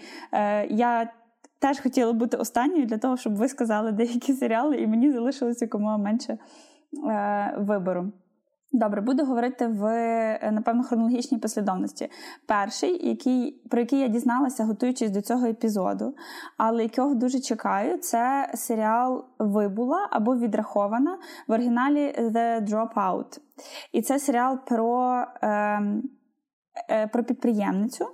Я 0.70 1.12
теж 1.60 1.80
хотіла 1.80 2.14
бути 2.14 2.38
останньою 2.38 2.86
для 2.86 2.98
того, 2.98 3.18
щоб 3.18 3.36
ви 3.36 3.48
сказали 3.48 3.92
деякі 3.92 4.34
серіали, 4.34 4.78
і 4.78 4.88
мені 4.88 5.12
залишилося 5.12 5.66
якомога 5.66 5.98
менше 5.98 6.38
вибору. 7.58 8.12
Добре, 8.74 9.02
буду 9.02 9.26
говорити 9.26 9.68
в 9.68 9.86
е, 9.86 10.52
напевно 10.52 10.84
хронологічній 10.84 11.38
послідовності. 11.38 12.10
Перший, 12.48 13.10
який, 13.10 13.52
про 13.52 13.80
який 13.80 14.00
я 14.00 14.08
дізналася, 14.08 14.64
готуючись 14.64 15.12
до 15.12 15.22
цього 15.22 15.46
епізоду, 15.46 16.16
але 16.58 16.84
якого 16.84 17.16
дуже 17.16 17.40
чекаю, 17.40 17.98
це 17.98 18.52
серіал 18.54 19.26
Вибула 19.40 20.08
або 20.12 20.36
відрахована 20.36 21.18
в 21.48 21.52
оригіналі 21.52 22.16
The 22.20 22.62
Dropout. 22.62 23.40
І 23.92 24.02
це 24.02 24.20
серіал 24.20 24.58
про, 24.68 25.24
е, 25.42 25.82
е, 26.90 27.08
про 27.08 27.24
підприємницю. 27.24 28.06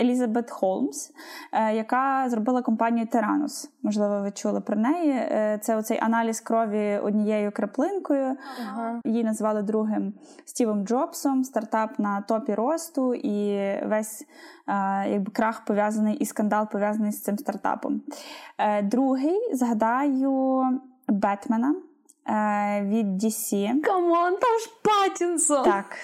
Елізабет 0.00 0.50
Холмс, 0.50 1.10
е, 1.52 1.74
яка 1.74 2.28
зробила 2.28 2.62
компанію 2.62 3.06
Theranos. 3.06 3.70
Можливо, 3.82 4.20
ви 4.20 4.30
чули 4.30 4.60
про 4.60 4.76
неї. 4.76 5.10
Е, 5.10 5.58
це 5.62 5.76
оцей 5.76 5.98
аналіз 6.02 6.40
крові 6.40 7.00
однією 7.02 7.52
краплинкою. 7.52 8.36
Ага. 8.62 9.00
Її 9.04 9.24
назвали 9.24 9.62
другим 9.62 10.12
Стівом 10.44 10.86
Джобсом, 10.86 11.44
стартап 11.44 11.98
на 11.98 12.20
топі 12.20 12.54
росту, 12.54 13.14
і 13.14 13.58
весь 13.86 14.26
е, 14.66 15.10
якби 15.10 15.30
крах 15.32 15.64
пов'язаний 15.64 16.16
і 16.16 16.24
скандал 16.24 16.68
пов'язаний 16.72 17.12
з 17.12 17.22
цим 17.22 17.38
стартапом. 17.38 18.02
Другий 18.82 19.54
згадаю 19.54 20.62
Бетмена 21.08 21.74
від 22.82 23.24
DC. 23.24 23.80
Come 23.80 24.12
on, 24.12 24.36
там 24.36 24.58
ж 24.60 24.70
Паттінсон! 24.84 25.64
Так, 25.64 25.96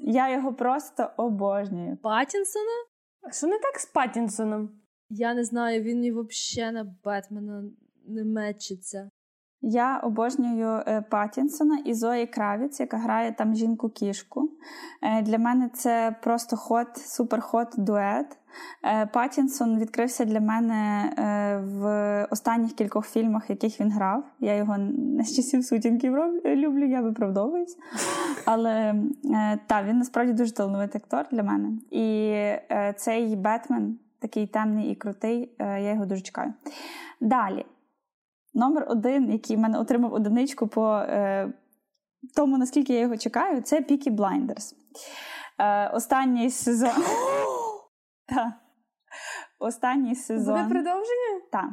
я 0.00 0.30
його 0.30 0.52
просто 0.52 1.10
обожнюю. 1.16 1.96
Паттінсона? 1.96 2.87
А 3.22 3.32
Що 3.32 3.46
не 3.46 3.58
так 3.58 3.78
з 3.80 3.86
Паттінсоном? 3.86 4.80
Я 5.10 5.34
не 5.34 5.44
знаю, 5.44 5.82
він 5.82 6.04
і 6.04 6.12
взагалі 6.12 6.74
на 6.74 6.96
Бетмена 7.04 7.64
не 8.06 8.24
мечиться. 8.24 9.10
Я 9.62 9.98
обожнюю 9.98 10.82
е, 10.86 11.04
Паттінсона 11.10 11.78
і 11.84 11.94
Зої 11.94 12.26
Кравіц, 12.26 12.80
яка 12.80 12.96
грає 12.96 13.32
там 13.32 13.54
жінку-кішку. 13.54 14.50
Е, 15.02 15.22
Для 15.22 15.38
мене 15.38 15.70
це 15.74 16.16
просто 16.22 16.56
хот, 16.56 16.96
суперхот 16.96 17.68
дует. 17.76 18.38
Е, 18.84 19.06
Паттінсон 19.06 19.78
відкрився 19.78 20.24
для 20.24 20.40
мене 20.40 21.12
в 21.64 22.26
останніх 22.30 22.72
кількох 22.72 23.06
фільмах, 23.06 23.50
яких 23.50 23.80
він 23.80 23.90
грав. 23.90 24.24
Я 24.40 24.56
його 24.56 24.78
не 24.78 25.24
з 25.24 25.36
часів 25.36 25.64
сутінків 25.64 26.16
люблю, 26.44 26.86
я 26.86 27.00
виправдовуюсь. 27.00 27.76
Але 28.44 28.94
е, 29.24 29.58
та, 29.66 29.82
він 29.82 29.98
насправді 29.98 30.32
дуже 30.32 30.54
талановитий 30.54 31.00
актор 31.04 31.26
для 31.32 31.42
мене. 31.42 31.68
І 31.90 32.34
цей 32.96 33.36
Бетмен, 33.36 33.98
такий 34.18 34.46
темний 34.46 34.92
і 34.92 34.94
крутий, 34.94 35.52
я 35.58 35.92
його 35.92 36.06
дуже 36.06 36.20
чекаю. 36.20 36.52
Далі. 37.20 37.66
Номер 38.54 38.86
один, 38.88 39.32
який 39.32 39.56
в 39.56 39.58
мене 39.58 39.78
отримав 39.78 40.12
одиничку 40.12 40.68
по 40.68 40.94
е, 40.96 41.52
тому, 42.36 42.58
наскільки 42.58 42.92
я 42.92 43.00
його 43.00 43.16
чекаю, 43.16 43.62
це 43.62 43.80
Peaky 43.80 44.10
Blinders. 44.10 44.74
Е, 45.58 45.88
останній 45.88 46.50
сезон. 46.50 46.90
Так. 48.34 48.52
Останній 49.58 50.08
Буде 50.08 50.20
сезон. 50.20 50.68
продовження? 50.68 51.40
Так. 51.52 51.68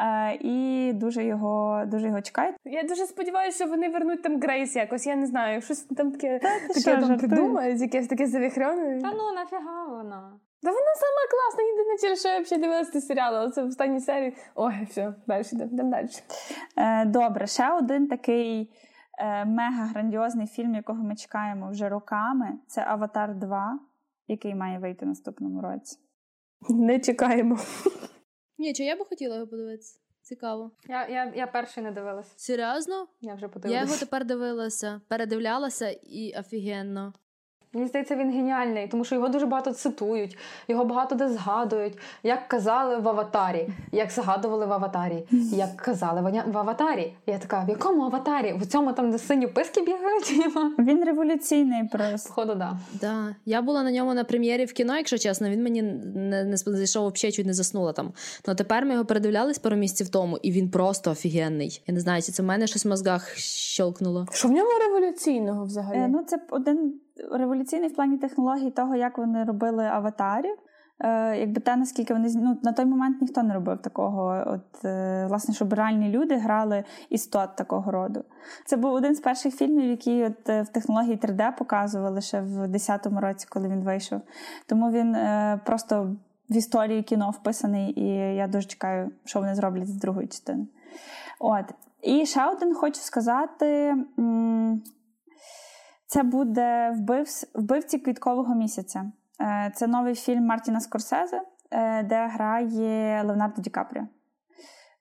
Е, 0.00 0.38
і 0.40 0.92
дуже 0.92 1.24
його, 1.24 1.84
дуже 1.86 2.06
його 2.06 2.20
чекаю. 2.20 2.54
Я 2.64 2.82
дуже 2.82 3.06
сподіваюся, 3.06 3.56
що 3.56 3.66
вони 3.66 3.88
вернуть 3.88 4.22
там 4.22 4.40
Грейс 4.40 4.76
якось. 4.76 5.06
Я 5.06 5.16
не 5.16 5.26
знаю, 5.26 5.62
щось 5.62 5.82
там 5.82 6.12
таке, 6.12 6.38
ти 6.38 6.68
таке 6.68 6.80
що, 6.80 7.00
там 7.00 7.18
придумають, 7.18 7.80
якесь 7.80 8.06
таке 8.06 8.26
завіхрьоне. 8.26 9.00
Та 9.00 9.12
ну 9.12 9.32
нафіга 9.32 9.84
вона? 9.84 10.40
Да 10.62 10.70
вона 10.70 10.94
сама 10.94 11.22
класна, 11.30 11.62
єдине, 11.62 11.98
через 12.00 12.20
що 12.20 12.28
я 12.28 12.40
взагалі 12.40 12.62
дивилася 12.62 12.92
ці 12.92 13.00
серіали. 13.00 13.46
Оце 13.46 13.62
в 13.62 13.66
останній 13.66 14.00
серії. 14.00 14.36
Ой, 14.54 14.86
все, 14.90 15.14
далі 15.26 15.44
йдемо, 15.52 15.70
йдемо 15.72 15.90
далі. 15.90 16.08
Е, 16.76 17.04
добре, 17.04 17.46
ще 17.46 17.72
один 17.72 18.08
такий 18.08 18.70
е, 19.18 19.44
мега 19.44 19.84
грандіозний 19.84 20.46
фільм, 20.46 20.74
якого 20.74 21.02
ми 21.02 21.16
чекаємо 21.16 21.70
вже 21.70 21.88
роками. 21.88 22.58
Це 22.66 22.84
Аватар 22.84 23.34
2, 23.34 23.78
який 24.28 24.54
має 24.54 24.78
вийти 24.78 25.06
наступному 25.06 25.60
році. 25.60 25.98
Не 26.70 27.00
чекаємо. 27.00 27.58
Ні, 28.58 28.72
чи 28.72 28.84
я 28.84 28.96
би 28.96 29.04
хотіла 29.04 29.34
його 29.34 29.46
подивитися? 29.46 29.98
Цікаво. 30.22 30.70
Я, 30.88 31.08
я, 31.08 31.32
я 31.36 31.46
перший 31.46 31.82
не 31.82 31.90
дивилась. 31.90 32.34
Серйозно? 32.36 33.08
Я 33.20 33.34
вже 33.34 33.50
Я 33.64 33.80
його 33.80 33.96
тепер 33.96 34.24
дивилася, 34.24 35.00
передивлялася 35.08 35.90
і 35.90 36.34
офігенно. 36.38 37.12
Мені 37.74 37.86
здається, 37.86 38.16
він 38.16 38.30
геніальний, 38.30 38.88
тому 38.88 39.04
що 39.04 39.14
його 39.14 39.28
дуже 39.28 39.46
багато 39.46 39.72
цитують, 39.72 40.38
його 40.68 40.84
багато 40.84 41.14
де 41.14 41.28
згадують, 41.28 41.98
як 42.22 42.48
казали 42.48 42.96
в 42.96 43.08
аватарі, 43.08 43.68
як 43.92 44.10
згадували 44.10 44.66
в 44.66 44.72
аватарі, 44.72 45.24
як 45.52 45.76
казали 45.76 46.42
в- 46.46 46.58
аватарі. 46.58 47.12
Я 47.26 47.38
така, 47.38 47.64
в 47.64 47.68
якому 47.68 48.02
аватарі? 48.02 48.52
В 48.60 48.66
цьому 48.66 48.92
там, 48.92 49.10
де 49.10 49.18
сині 49.18 49.46
писки 49.46 49.80
бігають? 49.80 50.32
Він 50.78 51.04
революційний 51.04 51.88
просто. 51.92 52.28
Походу, 52.28 52.54
да. 52.54 52.72
Да. 53.00 53.36
Я 53.46 53.62
була 53.62 53.82
на 53.82 53.90
ньому 53.90 54.14
на 54.14 54.24
прем'єрі 54.24 54.64
в 54.64 54.72
кіно, 54.72 54.96
якщо 54.96 55.18
чесно, 55.18 55.48
він 55.50 55.62
мені 55.62 55.82
не, 55.82 56.44
не 56.44 56.56
зайшов 56.56 57.12
взагалі, 57.12 57.32
чуть 57.32 57.46
не 57.46 57.54
заснула 57.54 57.92
там. 57.92 58.12
Ну 58.48 58.54
тепер 58.54 58.86
ми 58.86 58.92
його 58.92 59.04
передивлялись 59.04 59.58
пару 59.58 59.76
місяців 59.76 60.08
тому, 60.08 60.38
і 60.42 60.52
він 60.52 60.70
просто 60.70 61.10
офігенний. 61.10 61.82
Я 61.86 61.94
не 61.94 62.00
знаю, 62.00 62.22
чи 62.22 62.32
це 62.32 62.42
в 62.42 62.46
мене 62.46 62.66
щось 62.66 62.84
в 62.84 62.88
мозгах 62.88 63.36
щелкнуло. 63.36 64.26
Що 64.32 64.48
в 64.48 64.50
ньому 64.50 64.70
революційного 64.86 65.64
взагалі? 65.64 65.98
Е, 65.98 66.08
ну, 66.08 66.24
це 66.26 66.38
один 66.50 66.94
революційний 67.32 67.88
в 67.88 67.94
плані 67.94 68.18
технологій 68.18 68.70
того, 68.70 68.94
як 68.94 69.18
вони 69.18 69.44
робили 69.44 69.84
аватарів. 69.84 70.56
Е, 71.04 71.36
якби 71.36 71.60
те, 71.60 71.76
наскільки 71.76 72.14
вони 72.14 72.32
ну, 72.34 72.58
на 72.62 72.72
той 72.72 72.84
момент 72.84 73.22
ніхто 73.22 73.42
не 73.42 73.54
робив 73.54 73.78
такого, 73.82 74.44
от 74.46 74.84
е, 74.84 75.26
власне, 75.28 75.54
щоб 75.54 75.72
реальні 75.72 76.08
люди 76.08 76.36
грали 76.36 76.84
істот 77.10 77.56
такого 77.56 77.90
роду. 77.90 78.24
Це 78.66 78.76
був 78.76 78.92
один 78.92 79.14
з 79.14 79.20
перших 79.20 79.54
фільмів, 79.54 79.90
які 79.90 80.24
от 80.24 80.48
е, 80.48 80.62
в 80.62 80.68
технології 80.68 81.16
3D 81.16 81.58
показували 81.58 82.20
ще 82.20 82.40
в 82.40 82.66
10-му 82.66 83.20
році, 83.20 83.46
коли 83.50 83.68
він 83.68 83.80
вийшов. 83.80 84.20
Тому 84.66 84.90
він 84.90 85.16
просто 85.66 86.16
в 86.50 86.56
історії 86.56 87.02
кіно 87.02 87.30
вписаний, 87.30 88.00
і 88.00 88.36
я 88.36 88.48
дуже 88.48 88.68
чекаю, 88.68 89.10
що 89.24 89.40
вони 89.40 89.54
зроблять 89.54 89.88
з 89.88 89.94
другої 89.94 90.26
частини. 90.26 90.66
От. 91.40 91.64
І 92.02 92.26
ще 92.26 92.46
один 92.46 92.74
хочу 92.74 93.00
сказати. 93.00 93.96
м, 94.18 94.82
це 96.12 96.22
буде 96.22 96.96
вбивці 97.54 97.98
квіткового 97.98 98.54
місяця. 98.54 99.12
Е, 99.40 99.72
Це 99.74 99.86
новий 99.86 100.14
фільм 100.14 100.44
Мартіна 100.44 100.80
Скорсезе, 100.80 101.40
е, 101.70 102.02
де 102.02 102.26
грає 102.26 103.22
Леонардо 103.22 103.62
Ді 103.62 103.70
Капріо. 103.70 104.02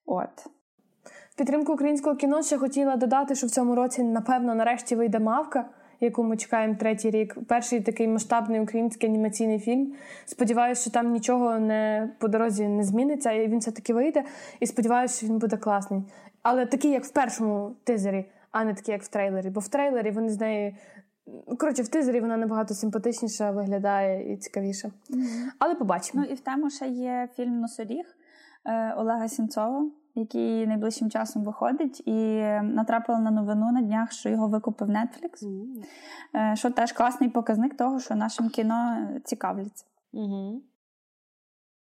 От. 0.06 0.30
В 1.30 1.38
підтримку 1.38 1.74
українського 1.74 2.16
кіно 2.16 2.42
ще 2.42 2.58
хотіла 2.58 2.96
додати, 2.96 3.36
що 3.36 3.48
в 3.48 3.50
цьому 3.50 3.76
році, 3.76 4.04
напевно, 4.04 4.56
нарешті 4.56 4.96
вийде 4.96 5.20
мавка, 5.20 5.66
яку 6.00 6.24
ми 6.24 6.38
чекаємо 6.38 6.76
третій 6.76 7.10
рік. 7.10 7.38
Перший 7.48 7.82
такий 7.82 8.08
масштабний 8.08 8.60
український 8.60 9.10
анімаційний 9.10 9.60
фільм. 9.60 9.94
Сподіваюся, 10.26 10.82
що 10.82 10.92
там 10.92 11.12
нічого 11.12 11.60
не 11.60 12.10
по 12.20 12.28
дорозі 12.28 12.68
не 12.68 12.84
зміниться, 12.84 13.32
і 13.32 13.48
він 13.48 13.60
все-таки 13.60 13.94
вийде. 13.94 14.24
І 14.60 14.68
сподіваюся, 14.68 15.18
що 15.18 15.28
він 15.28 15.38
буде 15.38 15.58
класний. 15.58 16.02
Але 16.42 16.66
такий, 16.66 16.92
як 16.92 17.04
в 17.04 17.12
першому 17.12 17.76
тизері, 17.84 18.26
а 18.52 18.64
не 18.64 18.74
такий, 18.74 18.92
як 18.92 19.04
в 19.04 19.08
трейлері. 19.08 19.50
Бо 19.50 19.60
в 19.60 19.68
трейлері 19.68 20.12
вони 20.12 20.30
з 20.30 20.40
неї. 20.40 20.76
Ну, 21.48 21.58
Коротше, 21.58 21.84
в 21.84 21.88
тизері 21.88 22.22
вона 22.22 22.38
набагато 22.38 22.74
симпатичніша 22.74 23.52
виглядає 23.52 24.34
і 24.34 24.38
цікавіша. 24.38 24.92
Але 25.60 25.76
побачимо. 25.76 26.24
Ну 26.26 26.32
і 26.32 26.36
в 26.36 26.40
тему 26.40 26.70
ще 26.70 26.88
є 26.88 27.30
фільм 27.36 27.60
Носоріг 27.60 28.06
е, 28.66 28.94
Олега 28.94 29.28
Сінцова, 29.28 29.90
який 30.16 30.68
найближчим 30.68 31.10
часом 31.10 31.44
виходить, 31.44 32.08
і 32.08 32.42
натрапила 32.64 33.20
на 33.20 33.32
новину 33.32 33.72
на 33.72 33.82
днях, 33.82 34.12
що 34.12 34.30
його 34.30 34.48
викупив 34.48 34.90
Netflix. 34.90 35.48
Е, 36.36 36.56
Що 36.56 36.72
теж 36.72 36.92
класний 36.92 37.30
показник 37.30 37.78
того, 37.78 38.00
що 38.00 38.16
нашим 38.16 38.50
кіно 38.50 39.08
цікавляться. 39.24 39.86
Угу. 40.14 40.62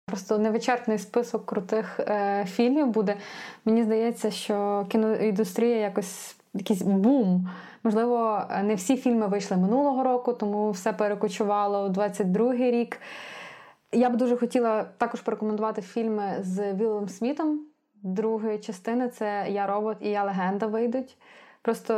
Просто 0.06 0.38
невичерпний 0.38 0.98
список 0.98 1.46
крутих 1.46 2.00
е, 2.00 2.46
фільмів 2.46 2.88
буде. 2.88 3.18
Мені 3.66 3.84
здається, 3.84 4.32
що 4.32 4.86
кіноіндустрія 4.90 5.78
якось 5.78 6.36
якийсь 6.54 6.82
бум. 6.82 7.50
Можливо, 7.84 8.42
не 8.64 8.76
всі 8.76 8.98
фільми 8.98 9.28
вийшли 9.28 9.58
минулого 9.58 10.04
року, 10.04 10.34
тому 10.34 10.72
все 10.72 10.94
перекочувало 10.94 11.88
у 11.88 11.90
22-й 11.90 12.72
рік. 12.72 13.00
Я 13.92 14.10
б 14.10 14.18
дуже 14.18 14.38
хотіла 14.38 14.84
також 14.84 15.22
порекомендувати 15.22 15.82
фільми 15.82 16.36
з 16.40 16.74
Віллом 16.74 17.10
Смітом. 17.10 17.60
Другої 18.04 18.60
частини 18.60 19.10
це 19.10 19.48
Я 19.50 19.68
робот 19.68 19.98
і 20.02 20.10
Я 20.10 20.24
легенда 20.24 20.68
вийдуть. 20.68 21.18
Просто 21.62 21.94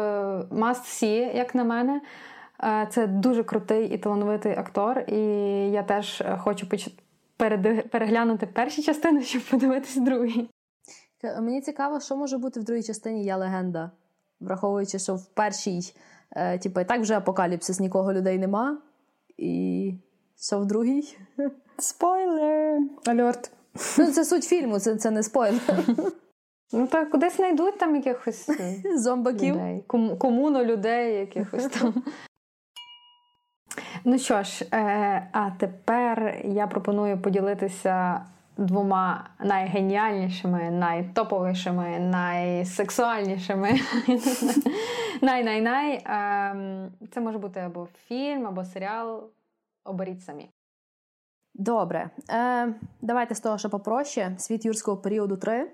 must 0.52 1.04
see, 1.04 1.36
як 1.36 1.56
на 1.56 1.64
мене. 1.64 2.02
Е, 2.64 2.88
Це 2.92 3.08
дуже 3.08 3.44
крутий 3.44 3.88
і 3.88 3.98
талановитий 3.98 4.52
актор, 4.52 5.00
і 5.00 5.20
я 5.72 5.84
теж 5.84 6.22
е, 6.22 6.38
хочу 6.38 6.68
переглянути 7.92 8.46
перші 8.46 8.84
частини, 8.84 9.24
щоб 9.24 9.42
подивитись 9.42 9.98
другі. 9.98 10.50
Мені 11.42 11.62
цікаво, 11.62 12.00
що 12.00 12.16
може 12.16 12.38
бути 12.38 12.60
в 12.60 12.64
другій 12.64 12.84
частині 12.84 13.24
Я 13.24 13.38
легенда, 13.38 13.92
враховуючи, 14.46 15.00
що 15.00 15.16
в 15.16 15.26
першій, 15.26 15.80
е, 16.32 16.58
типу, 16.60 16.80
і 16.80 16.86
так 16.86 17.02
вже 17.02 17.18
апокаліпсис, 17.18 17.80
нікого 17.80 18.14
людей 18.14 18.38
нема. 18.40 18.78
І 19.38 19.94
що 20.38 20.60
в 20.60 20.66
другій? 20.66 21.18
Спойлер! 21.78 22.80
Альорт. 23.06 23.52
Ну, 23.98 24.12
це 24.12 24.26
суть 24.26 24.44
фільму, 24.44 24.80
це, 24.80 24.96
це 24.96 25.12
не 25.12 25.24
спойлер. 25.24 25.86
Ну 26.74 26.88
так 26.88 27.10
кудись 27.10 27.38
знайдуть 27.38 27.78
там 27.78 27.96
якихось 27.96 28.50
е, 28.50 28.76
Зомбаків. 28.98 29.56
людей. 29.56 29.84
Ком- 29.88 30.18
комуну 30.18 30.64
людей 30.64 31.16
якихось 31.20 31.66
там. 31.66 31.94
Ну 34.06 34.20
що 34.20 34.44
ж, 34.44 34.66
е, 34.74 35.30
а 35.32 35.52
тепер 35.60 36.42
я 36.46 36.68
пропоную 36.68 37.22
поділитися 37.22 38.26
двома 38.58 39.30
найгеніальнішими, 39.40 40.72
найтоповішими, 40.72 42.00
найсексуальнішими. 42.00 43.70
Най-най-най. 45.22 46.04
Ем, 46.06 46.92
Це 47.12 47.22
може 47.22 47.38
бути 47.38 47.60
або 47.60 47.88
фільм, 48.08 48.48
або 48.48 48.64
серіал. 48.64 49.30
Оберіть 49.84 50.24
самі. 50.24 50.50
Добре. 51.54 52.10
Е, 52.30 52.74
давайте 53.02 53.36
з 53.36 53.40
того, 53.40 53.58
що 53.58 53.70
попроще. 53.70 54.36
Світ 54.38 54.66
юрського 54.66 54.98
періоду 54.98 55.38
3. 55.38 55.72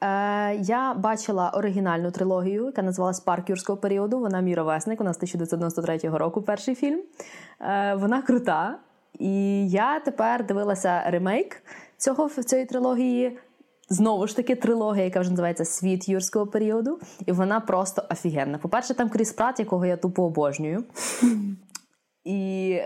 Е, 0.00 0.54
я 0.54 0.94
бачила 0.94 1.50
оригінальну 1.50 2.10
трилогію, 2.10 2.66
яка 2.66 2.82
називалась 2.82 3.20
Парк 3.20 3.50
юрського 3.50 3.78
періоду. 3.78 4.18
Вона 4.18 4.40
мій 4.40 4.54
ровесник, 4.54 5.00
у 5.00 5.04
нас 5.04 5.16
1993 5.16 6.18
року 6.18 6.42
перший 6.42 6.74
фільм. 6.74 7.02
Е, 7.60 7.94
вона 7.94 8.22
крута. 8.22 8.78
І 9.18 9.68
я 9.68 10.00
тепер 10.00 10.46
дивилася 10.46 11.02
ремейк 11.06 11.62
цього, 11.96 12.28
цієї 12.28 12.66
трилогії. 12.66 13.38
Знову 13.88 14.26
ж 14.26 14.36
таки, 14.36 14.54
трилогія, 14.54 15.04
яка 15.04 15.20
вже 15.20 15.30
називається 15.30 15.64
Світ 15.64 16.08
юрського 16.08 16.46
періоду, 16.46 16.98
і 17.26 17.32
вона 17.32 17.60
просто 17.60 18.02
офігенна. 18.10 18.58
По-перше, 18.58 18.94
там 18.94 19.08
Кріс 19.08 19.32
Прат, 19.32 19.58
якого 19.58 19.86
я 19.86 19.96
тупо 19.96 20.24
обожнюю. 20.24 20.84
І 22.24 22.80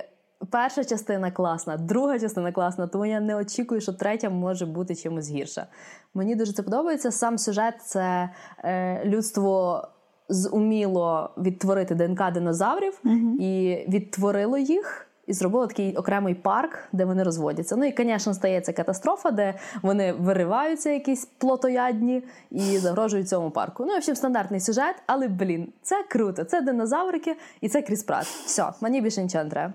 перша 0.50 0.85
частина 0.85 1.31
класна, 1.31 1.76
друга 1.76 2.19
частина 2.19 2.52
класна, 2.52 2.87
тому 2.87 3.07
я 3.07 3.21
не 3.21 3.37
очікую, 3.37 3.81
що 3.81 3.93
третя 3.93 4.31
може 4.31 4.66
бути 4.66 4.95
чимось 4.95 5.31
гірша. 5.31 5.66
Мені 6.14 6.37
дуже 6.37 6.52
це 6.52 6.62
подобається. 6.62 7.11
Сам 7.11 7.38
сюжет 7.38 7.75
це 7.83 8.31
е, 8.64 9.04
людство 9.04 9.83
зуміло 10.28 11.31
відтворити 11.38 11.95
ДНК 11.95 12.33
динозаврів 12.33 13.00
і 13.40 13.85
відтворило 13.88 14.59
їх. 14.59 15.07
І 15.26 15.33
зробило 15.33 15.66
такий 15.66 15.97
окремий 15.97 16.35
парк, 16.35 16.78
де 16.93 17.04
вони 17.04 17.23
розводяться. 17.23 17.76
Ну 17.76 17.85
і, 17.85 17.95
звісно, 17.99 18.35
стається 18.35 18.73
катастрофа, 18.73 19.31
де 19.31 19.54
вони 19.83 20.12
вириваються, 20.12 20.90
якісь 20.90 21.25
плотоядні, 21.25 22.23
і 22.50 22.78
загрожують 22.78 23.28
цьому 23.28 23.50
парку. 23.50 23.85
Ну, 23.85 23.93
в 23.93 23.97
общем, 23.97 24.16
стандартний 24.16 24.61
сюжет, 24.61 24.97
але 25.07 25.28
блін, 25.28 25.73
це 25.83 26.04
круто. 26.09 26.45
Це 26.45 26.61
динозаврики 26.61 27.37
і 27.61 27.69
це 27.69 27.83
Кріс 27.83 28.02
Пратт. 28.03 28.25
Все, 28.25 28.73
мені 28.81 29.00
більше 29.00 29.23
нічого 29.23 29.45
не 29.45 29.50
треба. 29.50 29.73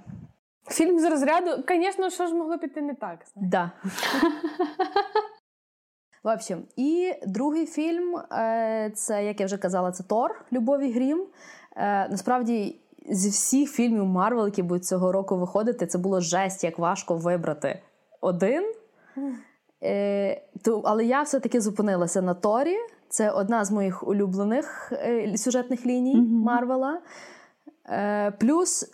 Фільм 0.68 1.00
з 1.00 1.10
розряду, 1.10 1.64
звісно, 1.68 2.10
що 2.10 2.28
ж 2.28 2.34
могло 2.34 2.58
піти 2.58 2.82
не 2.82 2.94
так. 2.94 3.26
Да. 3.36 3.72
В 6.24 6.34
общем, 6.34 6.64
і 6.76 7.14
другий 7.28 7.66
фільм 7.66 8.16
е, 8.18 8.92
це, 8.96 9.26
як 9.26 9.40
я 9.40 9.46
вже 9.46 9.58
казала, 9.58 9.92
це 9.92 10.04
Тор 10.04 10.46
Любов 10.54 10.82
і 10.82 10.92
Грім. 10.92 11.26
Е, 11.76 12.10
насправді, 12.10 12.82
зі 13.10 13.30
всіх 13.30 13.72
фільмів 13.72 14.06
Марвел, 14.06 14.46
які 14.46 14.64
будуть 14.64 14.86
цього 14.86 15.12
року 15.12 15.38
виходити, 15.38 15.88
це 15.88 15.98
було 15.98 16.20
жесть, 16.20 16.64
як 16.64 16.80
важко 16.80 17.16
вибрати 17.16 17.80
один. 18.22 18.74
Е, 19.84 20.42
то, 20.64 20.82
але 20.86 21.06
я 21.06 21.22
все-таки 21.22 21.62
зупинилася 21.62 22.22
на 22.22 22.34
Торі. 22.34 22.76
Це 23.10 23.32
одна 23.32 23.66
з 23.66 23.72
моїх 23.72 24.08
улюблених 24.08 24.94
е, 24.94 25.38
сюжетних 25.38 25.86
ліній 25.86 26.16
Марвела. 26.22 27.02
Е, 27.90 28.32
плюс 28.32 28.92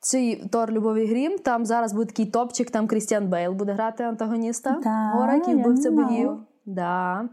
цей 0.00 0.48
Тор 0.48 0.72
Любові 0.72 1.06
Грім, 1.06 1.38
там 1.38 1.66
зараз 1.66 1.92
буде 1.92 2.06
такий 2.06 2.26
топчик, 2.26 2.70
там 2.70 2.86
Крістіан 2.86 3.28
Бейл 3.28 3.52
буде 3.52 3.72
грати 3.72 4.04
антагоніста. 4.04 4.80
Да, 4.84 5.12
Гора, 5.14 5.34
який 5.34 5.54
вбивця 5.54 5.90
богів. 5.90 6.38
Да. 6.66 7.28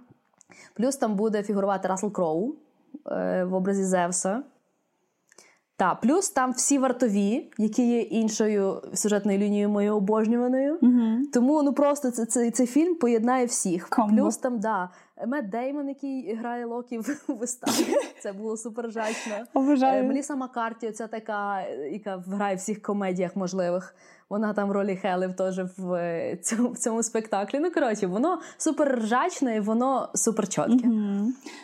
Плюс 0.73 0.95
там 0.95 1.15
буде 1.15 1.43
фігурувати 1.43 1.87
Рассел 1.87 2.11
Кроу 2.11 2.55
е, 3.11 3.43
в 3.43 3.53
образі 3.53 3.83
Зевса. 3.83 4.43
Та, 5.77 5.95
плюс 5.95 6.29
там 6.29 6.51
всі 6.51 6.77
вартові, 6.77 7.51
які 7.57 7.87
є 7.87 8.01
іншою 8.01 8.81
сюжетною 8.93 9.37
лінією 9.37 9.69
моєю 9.69 9.95
обожнюваною. 9.95 10.79
Тому 11.33 11.63
ну 11.63 11.73
просто 11.73 12.11
це, 12.11 12.25
це, 12.25 12.51
цей 12.51 12.67
фільм 12.67 12.95
поєднає 12.95 13.45
всіх. 13.45 13.89
Комбо. 13.89 14.15
Плюс 14.15 14.37
там, 14.37 14.59
да, 14.59 14.89
Мед 15.27 15.49
Деймон, 15.49 15.89
який 15.89 16.35
грає 16.35 16.65
Локі 16.65 16.97
в 16.97 17.23
виставі. 17.27 17.95
Це 18.19 18.33
було 18.33 18.57
супер 18.57 18.91
жачно. 18.91 19.33
Е, 19.33 19.45
Обожаю. 19.53 20.03
Меліса 20.03 20.35
Маккарті, 20.35 20.87
оця 20.87 21.07
така, 21.07 21.61
е, 21.61 21.89
яка 21.91 22.23
грає 22.27 22.55
в 22.55 22.57
всіх 22.57 22.81
комедіях 22.81 23.35
можливих. 23.35 23.95
Вона 24.29 24.53
там 24.53 24.69
в 24.69 24.71
ролі 24.71 24.95
Хелев 24.95 25.35
теж 25.35 25.59
в 25.77 25.93
е, 25.93 26.37
цьому, 26.41 26.69
в 26.69 26.77
цьому 26.77 27.03
спектаклі. 27.03 27.59
Ну, 27.59 27.71
коротше, 27.71 28.07
воно 28.07 28.39
супер 28.57 28.99
ржачне 28.99 29.55
і 29.55 29.59
воно 29.59 30.09
супер 30.13 30.47
чітке. 30.47 30.89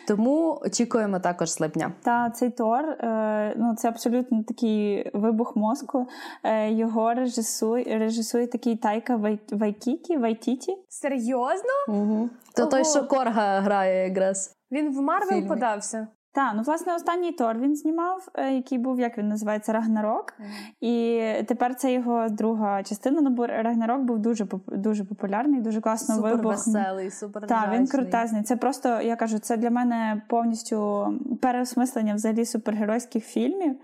Тому 0.08 0.60
очікуємо 0.64 1.20
також 1.20 1.52
з 1.52 1.60
липня. 1.60 1.92
Та 2.02 2.30
цей 2.30 2.50
Тор, 2.50 2.84
е, 2.84 3.54
ну 3.56 3.74
це 3.76 3.88
абсолютно 3.88 4.42
такий 4.42 5.10
вибух 5.14 5.56
мозку. 5.56 6.06
Е, 6.44 6.70
його 6.70 7.14
режисує, 7.14 7.98
режисує 7.98 8.46
такий 8.46 8.76
Тайка 8.76 9.16
Вай, 9.16 9.40
Вайкіті, 9.50 10.16
Вайтіті. 10.16 10.76
Серйозно? 10.88 11.70
Угу. 11.88 12.30
То 12.56 12.66
той, 12.66 12.84
що 12.84 13.06
Корга 13.06 13.60
грає 13.60 14.08
якраз. 14.08 14.56
Він 14.70 14.96
в 14.96 15.00
Марвел 15.00 15.48
подався. 15.48 16.08
Так, 16.34 16.52
ну 16.56 16.62
власне 16.62 16.94
останній 16.94 17.32
Тор 17.32 17.58
він 17.58 17.76
знімав, 17.76 18.28
е, 18.34 18.54
який 18.54 18.78
був, 18.78 19.00
як 19.00 19.18
він 19.18 19.28
називається, 19.28 19.72
Рагнарок. 19.72 20.34
І 20.80 21.22
тепер 21.48 21.74
це 21.74 21.92
його 21.92 22.28
друга 22.28 22.82
частина. 22.82 23.20
Ну, 23.20 23.30
бо 23.30 23.46
Рагнарок 23.46 24.00
був 24.00 24.18
дуже 24.18 24.46
дуже 24.66 25.04
популярний, 25.04 25.60
дуже 25.60 25.80
класно 25.80 26.14
Супер 26.14 26.36
вибух. 26.36 26.52
веселий, 26.52 27.10
супер 27.10 27.46
Так, 27.46 27.72
він 27.72 27.86
крутезний. 27.86 28.42
Це 28.42 28.56
просто, 28.56 29.00
я 29.00 29.16
кажу, 29.16 29.38
це 29.38 29.56
для 29.56 29.70
мене 29.70 30.22
повністю 30.28 31.08
переосмислення 31.42 32.14
взагалі 32.14 32.44
супергеройських 32.44 33.24
фільмів. 33.24 33.76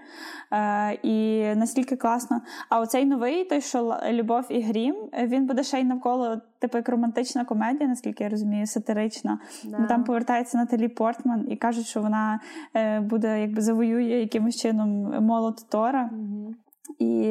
Е, 0.52 0.92
і 1.02 1.46
настільки 1.54 1.96
класно. 1.96 2.40
А 2.68 2.80
оцей 2.80 3.04
новий, 3.04 3.44
той, 3.44 3.60
що 3.60 3.96
Любов 4.10 4.46
і 4.48 4.62
Грім, 4.62 4.96
е, 5.12 5.26
він 5.26 5.46
буде 5.46 5.62
ще 5.62 5.80
й 5.80 5.84
навколо, 5.84 6.40
типу, 6.60 6.78
як 6.78 6.88
романтична 6.88 7.44
комедія, 7.44 7.88
наскільки 7.88 8.24
я 8.24 8.30
розумію, 8.30 8.66
сатирична. 8.66 9.38
Да. 9.64 9.86
Там 9.86 10.04
повертається 10.04 10.58
Наталі 10.58 10.88
Портман 10.88 11.46
і 11.48 11.56
кажуть, 11.56 11.86
що 11.86 12.02
вона 12.02 12.40
е, 12.74 13.00
буде 13.00 13.40
якби 13.40 13.62
завоює 13.62 14.20
якимось 14.20 14.56
чином 14.56 14.88
молот 15.24 15.66
Тора. 15.68 16.10
Угу. 16.12 16.54
І 16.98 17.24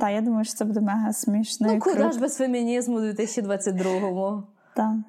та, 0.00 0.10
я 0.10 0.20
думаю, 0.20 0.44
що 0.44 0.54
це 0.54 0.64
буде 0.64 0.80
мега 0.80 1.12
смішно. 1.12 1.68
Ну, 1.72 1.78
куди 1.78 2.12
ж 2.12 2.20
без 2.20 2.36
фемінізму 2.36 2.96
у 2.96 3.00
2022-му? 3.00 4.42
Та. 4.76 5.02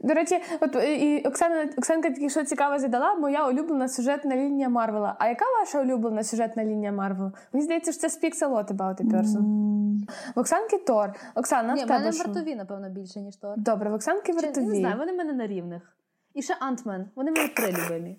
До 0.00 0.14
речі, 0.14 0.42
от 0.60 0.76
е, 0.76 0.94
і 0.94 1.24
Оксана 1.26 1.68
Оксанка 1.78 2.10
тільки 2.10 2.30
що 2.30 2.44
цікаво 2.44 2.78
задала, 2.78 3.14
моя 3.14 3.48
улюблена 3.48 3.88
сюжетна 3.88 4.36
лінія 4.36 4.68
Марвела. 4.68 5.16
А 5.18 5.28
яка 5.28 5.44
ваша 5.60 5.80
улюблена 5.80 6.22
сюжетна 6.22 6.64
лінія 6.64 6.92
Марвела? 6.92 7.32
Мені 7.52 7.64
здається, 7.64 7.92
що 7.92 8.00
це 8.00 8.08
з 8.08 8.22
Pixel 8.22 8.48
Lot 8.48 8.76
About 8.76 8.96
a 9.02 9.10
Person. 9.10 9.38
М, 9.38 10.06
В 10.36 10.40
Оксанки 10.40 10.78
Тор. 10.78 11.12
Оксана, 11.34 11.74
Ні, 11.74 11.84
в 11.84 11.86
в 11.86 11.90
мене 11.90 12.12
що? 12.12 12.24
вартові, 12.24 12.54
напевно, 12.56 12.88
більше, 12.90 13.20
ніж 13.20 13.36
Тор. 13.36 13.54
Добре, 13.56 13.90
в 13.90 13.94
Оксанки 13.94 14.32
Чи- 14.32 14.38
вартові. 14.38 14.64
Не 14.66 14.74
знаю, 14.74 14.94
вони 14.98 15.12
в 15.12 15.16
мене 15.16 15.32
на 15.32 15.46
рівних. 15.46 15.96
І 16.34 16.42
ще 16.42 16.56
Антмен. 16.60 17.08
Вони 17.16 17.30
в 17.30 17.34
мене 17.34 17.48
три 17.48 17.72
любимі. 17.72 18.18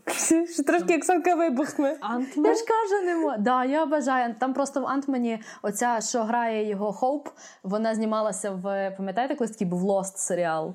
Що 0.53 0.63
трошки 0.63 0.97
Оксанка 0.97 1.35
вибухне. 1.35 1.97
Я 2.35 2.53
ж 2.55 2.63
кажу, 2.65 3.05
не 3.05 3.15
можу. 3.15 3.35
Да, 3.39 3.65
я 3.65 3.85
бажаю. 3.85 4.35
Там 4.39 4.53
просто 4.53 4.81
в 4.81 4.87
Антмені 4.87 5.39
оця, 5.61 5.99
що 6.01 6.23
грає 6.23 6.69
його 6.69 6.91
Хоуп, 6.93 7.27
вона 7.63 7.95
знімалася 7.95 8.51
в 8.51 8.93
пам'ятаєте, 8.97 9.35
колись 9.35 9.51
такий 9.51 9.67
був 9.67 9.83
Lost 9.83 10.15
серіал. 10.17 10.73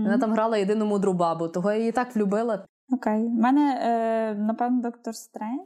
Мгм. 0.00 0.04
Вона 0.04 0.18
там 0.18 0.32
грала 0.32 0.56
єдину 0.56 0.86
мудру 0.86 1.12
бабу, 1.12 1.48
того 1.48 1.72
я 1.72 1.78
її 1.78 1.92
так 1.92 2.16
влюбила. 2.16 2.64
Окей. 2.92 3.22
У 3.22 3.28
мене, 3.28 3.80
е, 3.82 4.34
напевно, 4.34 4.82
доктор 4.82 5.14
Стрендж. 5.14 5.60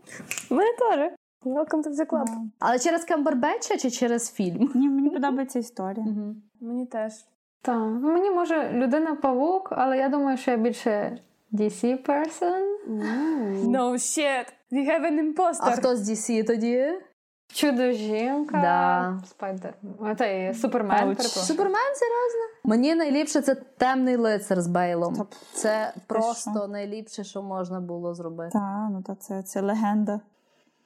У 0.50 0.54
мене 0.54 0.70
теж. 0.78 1.10
Welcome 1.44 1.82
to 1.82 1.90
the 1.90 2.06
club. 2.06 2.24
Ну, 2.26 2.50
Але 2.58 2.78
через 2.78 3.04
Камбербетча 3.04 3.76
чи 3.76 3.90
через 3.90 4.32
фільм? 4.32 4.70
Ні, 4.74 4.88
мені 4.88 5.10
подобається 5.10 5.58
історія. 5.58 6.06
Мгм. 6.06 6.42
Мені 6.60 6.86
теж. 6.86 7.12
Так, 7.62 7.78
ну, 8.02 8.12
мені 8.12 8.30
може 8.30 8.70
Людина-павук, 8.72 9.68
але 9.70 9.98
я 9.98 10.08
думаю, 10.08 10.36
що 10.36 10.50
я 10.50 10.56
більше 10.56 11.18
DC 11.52 12.06
person. 12.08 12.62
No 13.64 13.92
shit. 13.92 14.46
We 14.72 14.88
have 14.88 15.02
an 15.02 15.20
imposter. 15.20 15.60
А 15.60 15.70
хто 15.70 15.96
з 15.96 16.10
DC 16.10 16.46
тоді? 16.46 16.92
Чудо-жінка, 17.52 18.60
Да. 18.60 19.26
спайдер. 19.26 19.74
Оцей 19.98 20.54
супермен, 20.54 21.08
Ауч. 21.08 21.18
Супермен, 21.22 21.94
серйозно? 21.94 22.40
Мені 22.64 22.94
найліпше 22.94 23.40
це 23.40 23.54
темний 23.54 24.16
лицар 24.16 24.60
з 24.60 24.66
Бейлом. 24.66 25.14
Стоп. 25.14 25.32
Це 25.52 25.92
просто 26.06 26.50
що? 26.60 26.68
найліпше, 26.68 27.24
що 27.24 27.42
можна 27.42 27.80
було 27.80 28.14
зробити. 28.14 28.50
Та, 28.52 28.88
ну 28.92 29.02
та 29.02 29.14
це, 29.14 29.42
це 29.42 29.60
легенда. 29.60 30.20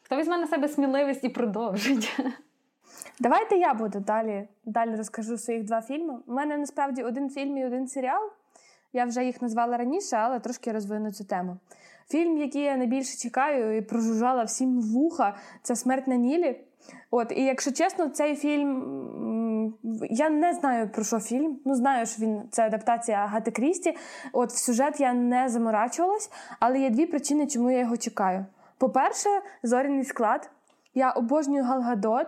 Хто 0.02 0.16
візьме 0.16 0.38
на 0.38 0.46
себе 0.46 0.68
сміливість 0.68 1.24
і 1.24 1.28
продовжить? 1.28 2.20
Давайте 3.20 3.56
я 3.56 3.74
буду 3.74 4.00
далі, 4.00 4.48
далі 4.64 4.96
розкажу 4.96 5.38
своїх 5.38 5.64
два 5.64 5.82
фільми. 5.82 6.14
У 6.26 6.32
мене 6.32 6.56
насправді 6.56 7.02
один 7.02 7.30
фільм 7.30 7.56
і 7.58 7.66
один 7.66 7.88
серіал. 7.88 8.22
Я 8.92 9.04
вже 9.04 9.24
їх 9.24 9.42
назвала 9.42 9.76
раніше, 9.76 10.16
але 10.16 10.40
трошки 10.40 10.72
розвину 10.72 11.12
цю 11.12 11.24
тему. 11.24 11.56
Фільм, 12.10 12.38
який 12.38 12.62
я 12.62 12.76
найбільше 12.76 13.18
чекаю 13.18 13.76
і 13.76 13.80
прожужжала 13.80 14.44
всім 14.44 14.80
вуха, 14.80 15.36
це 15.62 15.76
Смерть 15.76 16.08
на 16.08 16.16
Нілі. 16.16 16.60
От, 17.10 17.32
і 17.36 17.44
якщо 17.44 17.72
чесно, 17.72 18.08
цей 18.08 18.36
фільм 18.36 19.74
я 20.10 20.30
не 20.30 20.52
знаю 20.52 20.88
про 20.88 21.04
що 21.04 21.18
фільм. 21.20 21.58
Ну 21.64 21.74
знаю, 21.74 22.06
що 22.06 22.22
він 22.22 22.42
це 22.50 22.66
адаптація 22.66 23.18
Агати 23.18 23.50
Крісті. 23.50 23.96
От 24.32 24.50
в 24.50 24.56
сюжет 24.56 25.00
я 25.00 25.12
не 25.12 25.48
заморачувалась, 25.48 26.30
але 26.60 26.80
є 26.80 26.90
дві 26.90 27.06
причини, 27.06 27.46
чому 27.46 27.70
я 27.70 27.78
його 27.78 27.96
чекаю. 27.96 28.46
По-перше, 28.78 29.28
зоряний 29.62 30.04
склад. 30.04 30.50
Я 30.98 31.10
обожнюю 31.10 31.64
Гал 31.64 31.80
Гадот 31.80 32.26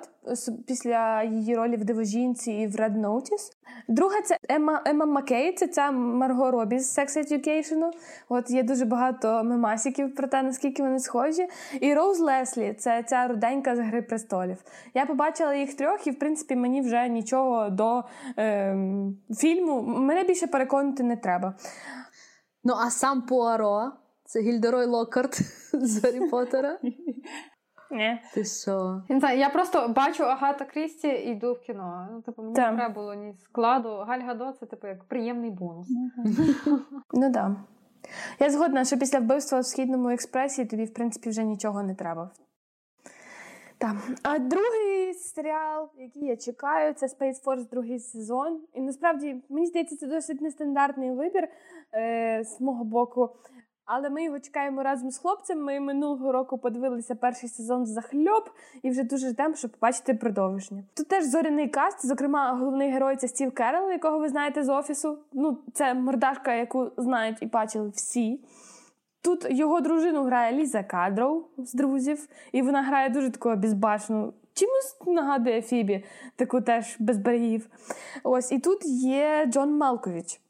після 0.67 1.23
її 1.23 1.57
ролі 1.57 1.77
в 1.77 1.85
Дивожінці 1.85 2.53
і 2.53 2.67
в 2.67 2.77
Red 2.77 3.01
Notice. 3.01 3.53
Друга 3.89 4.23
це 4.25 4.39
Емма 4.49 4.83
Емма 4.87 5.07
Маккей, 5.07 5.53
це 5.53 5.67
ця 5.67 5.91
Марго 5.91 6.51
Робі 6.51 6.79
з 6.79 6.99
Sex 6.99 7.19
Education. 7.19 7.91
От 8.29 8.51
є 8.51 8.63
дуже 8.63 8.85
багато 8.85 9.45
мемасиків 9.45 10.15
про 10.15 10.29
те, 10.29 10.43
наскільки 10.43 10.83
вони 10.83 10.99
схожі. 10.99 11.49
І 11.81 11.95
Роуз 11.95 12.21
Леслі 12.21 12.75
це 12.79 13.03
ця 13.03 13.29
руденька 13.29 13.77
з 13.77 13.79
Гри 13.79 14.03
престолів. 14.03 14.57
Я 14.95 15.07
побачила 15.07 15.55
їх 15.55 15.75
трьох, 15.75 16.07
і 16.07 16.11
в 16.11 16.19
принципі 16.19 16.57
мені 16.57 16.81
вже 16.81 17.09
нічого 17.09 17.71
до 17.71 18.05
е, 18.39 18.77
фільму. 19.37 19.83
Мене 19.83 20.25
більше 20.25 20.47
переконати 20.47 21.03
не 21.03 21.17
треба. 21.17 21.55
Ну, 22.65 22.75
а 22.87 22.91
сам 22.91 23.23
Пуаро 23.23 23.93
це 24.25 24.41
Гільдерой 24.41 24.87
Локкарт 24.87 25.41
з 25.73 26.05
Гаррі 26.05 26.29
Поттера. 26.29 26.79
Ні. 27.90 28.18
Ти 28.35 28.44
що? 28.44 29.03
Я 29.09 29.14
не 29.14 29.20
знаю, 29.20 29.38
я 29.38 29.50
просто 29.50 29.88
бачу 29.88 30.24
Агата 30.24 30.64
Крісті 30.64 31.09
і 31.09 31.31
йду 31.31 31.53
в 31.53 31.61
кіно. 31.61 32.09
Ну, 32.12 32.22
типу, 32.22 32.42
мені 32.42 32.55
Так. 32.55 32.70
не 32.70 32.76
треба 32.76 32.94
було 32.94 33.14
ні 33.14 33.35
складу. 33.44 33.88
Галь 33.88 34.20
Гадот 34.20 34.59
це 34.59 34.66
типу 34.66 34.87
як 34.87 35.05
приємний 35.05 35.50
бонус. 35.50 35.88
Ну 37.12 37.31
да. 37.31 37.57
Я 38.38 38.50
згодна, 38.50 38.85
що 38.85 38.98
після 38.98 39.18
вбивства 39.18 39.61
в 39.61 39.64
східному 39.66 40.09
експресі 40.09 40.64
тобі, 40.64 40.85
в 40.85 40.94
принципі, 40.94 41.29
вже 41.31 41.44
нічого 41.44 41.83
не 41.83 41.94
треба. 41.94 42.31
Так. 43.79 43.96
А 44.22 44.38
другий 44.38 45.14
серіал, 45.14 45.88
який 45.98 46.24
я 46.24 46.37
чекаю, 46.37 46.94
це 46.94 47.07
Space 47.07 47.44
Force 47.44 47.70
другий 47.70 47.98
сезон. 47.98 48.61
І 48.74 48.81
насправді, 48.81 49.42
мені 49.48 49.66
здається, 49.66 49.96
це 49.96 50.07
досить 50.07 50.40
нестандартний 50.40 51.11
вибір 51.11 51.48
е, 51.94 52.44
з 52.44 52.61
мого 52.61 52.85
боку. 52.85 53.31
Але 53.92 54.11
ми 54.11 54.24
його 54.24 54.40
чекаємо 54.40 54.83
разом 54.83 55.11
з 55.11 55.18
хлопцем. 55.18 55.64
Ми 55.64 55.81
минулого 55.81 56.33
року 56.33 56.59
подивилися 56.59 57.14
перший 57.14 57.48
сезон 57.48 57.87
захльоп 57.87 58.48
і 58.83 58.90
вже 58.90 59.03
дуже 59.03 59.29
ждемо, 59.29 59.55
щоб 59.55 59.70
побачити 59.70 60.14
продовження. 60.14 60.83
Тут 60.94 61.09
теж 61.09 61.24
зоряний 61.24 61.68
каст. 61.68 62.07
Зокрема, 62.07 62.53
головний 62.53 62.90
герой 62.90 63.16
це 63.16 63.29
Стів 63.29 63.53
Керрол, 63.53 63.90
якого 63.90 64.18
ви 64.18 64.29
знаєте 64.29 64.64
з 64.64 64.68
офісу. 64.68 65.18
Ну, 65.33 65.59
це 65.74 65.94
мордашка, 65.94 66.55
яку 66.55 66.90
знають 66.96 67.37
і 67.40 67.46
бачили 67.46 67.88
всі. 67.88 68.40
Тут 69.22 69.46
його 69.50 69.81
дружину 69.81 70.24
грає 70.24 70.53
Ліза 70.53 70.83
Кадроу 70.83 71.44
з 71.59 71.74
друзів, 71.74 72.29
і 72.53 72.62
вона 72.62 72.83
грає 72.83 73.09
дуже 73.09 73.31
таку 73.31 73.57
безбашну. 73.57 74.33
Чимось 74.55 74.96
нагадує 75.07 75.62
Фібі, 75.62 76.05
таку 76.37 76.61
теж 76.61 76.96
без 76.98 77.18
берегів. 77.18 77.66
Ось 78.22 78.53
і 78.53 78.59
тут 78.59 78.85
є 78.85 79.46
Джон 79.46 79.76
Малкович. 79.76 80.40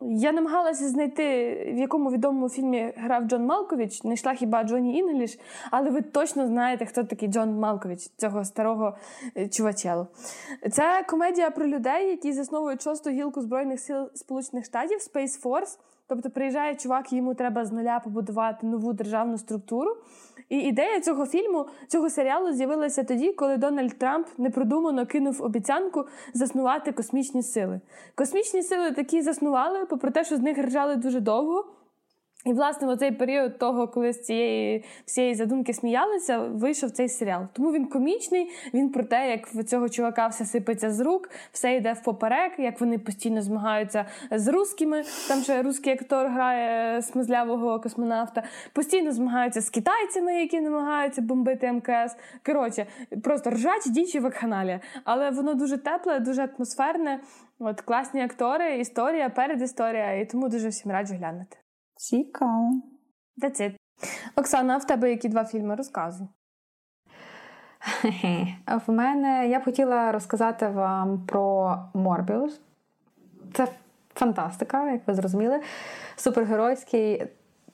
Я 0.00 0.32
намагалася 0.32 0.88
знайти, 0.88 1.54
в 1.74 1.78
якому 1.78 2.10
відомому 2.10 2.48
фільмі 2.48 2.92
грав 2.96 3.24
Джон 3.24 3.46
Малкович, 3.46 4.00
знайшла 4.02 4.34
хіба 4.34 4.64
Джоні 4.64 4.98
Інгліш, 4.98 5.38
але 5.70 5.90
ви 5.90 6.02
точно 6.02 6.46
знаєте, 6.46 6.86
хто 6.86 7.04
такий 7.04 7.28
Джон 7.28 7.58
Малкович, 7.58 8.10
цього 8.16 8.44
старого 8.44 8.96
е, 9.36 9.48
чувачелу. 9.48 10.06
Це 10.72 11.04
комедія 11.08 11.50
про 11.50 11.66
людей, 11.66 12.10
які 12.10 12.32
засновують 12.32 12.82
шосту 12.82 13.10
гілку 13.10 13.40
Збройних 13.40 13.80
сил 13.80 14.10
Сполучених 14.14 14.64
Штатів 14.64 14.98
Space 14.98 15.42
Force. 15.42 15.78
Тобто 16.06 16.30
приїжджає 16.30 16.74
чувак, 16.74 17.12
йому 17.12 17.34
треба 17.34 17.64
з 17.64 17.72
нуля 17.72 18.00
побудувати 18.04 18.66
нову 18.66 18.92
державну 18.92 19.38
структуру. 19.38 19.96
І 20.48 20.58
ідея 20.58 21.00
цього 21.00 21.26
фільму, 21.26 21.66
цього 21.88 22.10
серіалу 22.10 22.52
з'явилася 22.52 23.04
тоді, 23.04 23.32
коли 23.32 23.56
Дональд 23.56 23.98
Трамп 23.98 24.26
непродумано 24.38 25.06
кинув 25.06 25.42
обіцянку 25.42 26.04
заснувати 26.34 26.92
космічні 26.92 27.42
сили. 27.42 27.80
Космічні 28.14 28.62
сили 28.62 28.92
такі 28.92 29.22
заснували, 29.22 29.86
попри 29.86 30.10
те, 30.10 30.24
що 30.24 30.36
з 30.36 30.40
них 30.40 30.58
ржали 30.58 30.96
дуже 30.96 31.20
довго. 31.20 31.64
І, 32.44 32.52
власне, 32.52 32.94
в 32.94 32.98
цей 32.98 33.12
період 33.12 33.58
того, 33.58 33.88
коли 33.88 34.12
з 34.12 34.22
цієї 34.22 34.84
всієї 35.04 35.34
задумки 35.34 35.74
сміялися, 35.74 36.38
вийшов 36.38 36.90
цей 36.90 37.08
серіал. 37.08 37.46
Тому 37.52 37.72
він 37.72 37.86
комічний, 37.86 38.50
він 38.74 38.92
про 38.92 39.04
те, 39.04 39.30
як 39.30 39.46
в 39.46 39.64
цього 39.64 39.88
чувака 39.88 40.26
все 40.26 40.44
сипеться 40.44 40.90
з 40.90 41.00
рук, 41.00 41.30
все 41.52 41.74
йде 41.74 41.92
впоперек, 41.92 42.52
як 42.58 42.80
вони 42.80 42.98
постійно 42.98 43.42
змагаються 43.42 44.06
з 44.30 44.48
русскими. 44.48 45.02
Там 45.28 45.42
ще 45.42 45.62
русський 45.62 45.92
актор 45.92 46.26
грає 46.26 47.02
смазлявого 47.02 47.80
космонавта, 47.80 48.42
постійно 48.72 49.12
змагаються 49.12 49.60
з 49.60 49.70
китайцями, 49.70 50.40
які 50.40 50.60
намагаються 50.60 51.22
бомбити 51.22 51.72
МКС. 51.72 52.16
Коротше, 52.46 52.86
просто 53.24 53.50
ржач 53.50 53.86
дічі 53.86 54.18
вакханалія. 54.20 54.80
Але 55.04 55.30
воно 55.30 55.54
дуже 55.54 55.78
тепле, 55.78 56.20
дуже 56.20 56.48
атмосферне. 56.54 57.20
От 57.58 57.80
класні 57.80 58.22
актори, 58.22 58.78
історія, 58.78 59.28
передісторія, 59.28 60.12
і 60.12 60.24
тому 60.26 60.48
дуже 60.48 60.68
всім 60.68 60.92
раджу 60.92 61.14
глянути. 61.14 61.56
Цікаво. 61.98 62.82
That's 63.42 63.60
it. 63.60 63.74
Оксана, 64.36 64.74
а 64.74 64.76
в 64.76 64.86
тебе 64.86 65.10
які 65.10 65.28
два 65.28 65.44
фільми 65.44 65.74
розказуй? 65.74 66.26
В 68.86 68.92
мене 68.92 69.48
я 69.48 69.60
б 69.60 69.64
хотіла 69.64 70.12
розказати 70.12 70.68
вам 70.68 71.26
про 71.26 71.76
Морбіус. 71.94 72.60
Це 73.54 73.68
фантастика, 74.14 74.90
як 74.92 75.08
ви 75.08 75.14
зрозуміли. 75.14 75.60
Супергеройський 76.16 77.26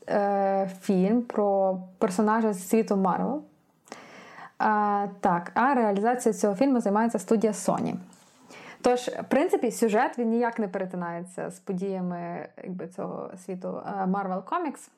е, 0.09 0.71
фільм 0.81 1.23
про 1.23 1.79
персонажа 1.99 2.53
з 2.53 2.69
світу 2.69 2.97
Марвел. 2.97 3.43
А, 4.59 5.07
так, 5.21 5.51
а 5.55 5.75
реалізацією 5.75 6.41
цього 6.41 6.55
фільму 6.55 6.81
займається 6.81 7.19
студія 7.19 7.53
Sony. 7.53 7.95
Тож, 8.85 9.01
в 9.01 9.25
принципі, 9.29 9.71
сюжет 9.71 10.19
він 10.19 10.29
ніяк 10.29 10.59
не 10.59 10.69
перетинається 10.69 11.51
з 11.51 11.59
подіями 11.59 12.49
якби, 12.65 12.89
цього 12.89 13.31
світу 13.45 13.83
е, 13.87 13.91
Marvel 13.91 14.43
Comics. 14.43 14.89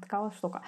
Така 0.00 0.20
ось 0.20 0.34
штука. 0.34 0.60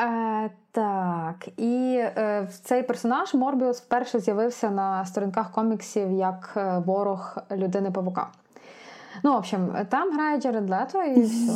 Е, 0.00 0.50
так, 0.72 1.48
і 1.56 1.96
е, 1.98 2.48
цей 2.62 2.82
персонаж 2.82 3.34
Морбіус 3.34 3.80
вперше 3.80 4.20
з'явився 4.20 4.70
на 4.70 5.06
сторінках 5.06 5.50
коміксів 5.50 6.12
як 6.12 6.52
е, 6.56 6.82
ворог 6.86 7.36
людини 7.52 7.90
павука. 7.90 8.28
Ну, 9.22 9.32
в 9.32 9.36
общем, 9.36 9.76
там 9.88 10.12
грає 10.12 10.40
Джаред 10.40 10.70
Лето 10.70 11.02
і 11.02 11.22
все. 11.22 11.52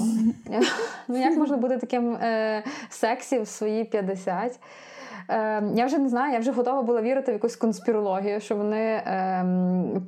Ну, 1.09 1.19
як 1.19 1.37
можна 1.37 1.57
бути 1.57 1.79
таким 1.79 2.13
е, 2.13 2.65
сексі 2.89 3.39
в 3.39 3.49
свої 3.49 3.85
50? 3.85 4.61
Е, 5.29 5.63
я 5.75 5.87
вже 5.87 5.99
не 5.99 6.09
знаю, 6.09 6.33
я 6.33 6.39
вже 6.39 6.53
готова 6.53 6.83
була 6.83 7.03
вірити 7.03 7.33
в 7.33 7.35
якусь 7.35 7.57
конспірологію, 7.57 8.41
що 8.41 8.57
вони 8.57 8.81
е, 8.81 9.47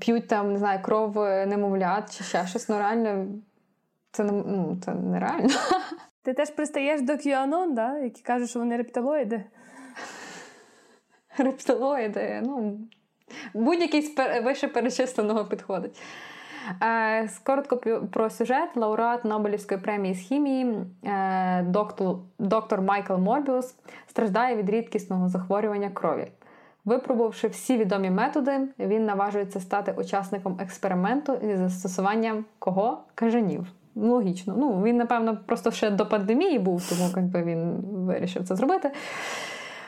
п'ють 0.00 0.28
там, 0.28 0.52
не 0.52 0.58
знаю, 0.58 0.82
кров 0.82 1.16
немовлят 1.46 2.16
чи 2.18 2.24
ще 2.24 2.46
щось. 2.46 2.68
Ну, 2.68 2.78
реально, 2.78 3.26
це, 4.12 4.24
не- 4.24 4.32
ну, 4.32 4.78
це 4.84 4.94
нереально. 4.94 5.48
Ти 6.22 6.34
теж 6.34 6.50
пристаєш 6.50 7.02
до 7.02 7.12
QAnon, 7.12 7.74
да? 7.74 7.98
які 7.98 8.22
кажуть, 8.22 8.50
що 8.50 8.58
вони 8.58 8.76
рептилоїди. 8.76 9.44
Рептилоїди, 11.38 12.40
ну, 12.44 12.78
будь-який 13.54 14.02
з 14.02 14.40
вище 14.40 14.68
перечисленого 14.68 15.44
підходить. 15.44 16.02
Е, 16.82 17.28
коротко 17.42 17.76
про 18.12 18.30
сюжет. 18.30 18.76
Лауреат 18.76 19.24
Нобелівської 19.24 19.80
премії 19.80 20.14
з 20.14 20.18
хімії, 20.18 20.76
е, 21.04 21.62
доктор, 22.38 22.82
Майкл 22.82 23.14
Морбіус 23.14 23.74
страждає 24.06 24.56
від 24.56 24.70
рідкісного 24.70 25.28
захворювання 25.28 25.90
крові. 25.90 26.26
Випробувавши 26.84 27.48
всі 27.48 27.76
відомі 27.76 28.10
методи, 28.10 28.68
він 28.78 29.04
наважується 29.04 29.60
стати 29.60 29.92
учасником 29.92 30.58
експерименту 30.60 31.38
зі 31.42 31.56
застосуванням 31.56 32.44
кого? 32.58 33.02
Кажанів. 33.14 33.66
Логічно. 33.94 34.54
Ну, 34.56 34.82
він, 34.82 34.96
напевно, 34.96 35.38
просто 35.46 35.70
ще 35.70 35.90
до 35.90 36.06
пандемії 36.06 36.58
був, 36.58 36.88
тому 36.88 37.10
якби, 37.16 37.42
він 37.42 37.72
вирішив 37.82 38.48
це 38.48 38.56
зробити. 38.56 38.90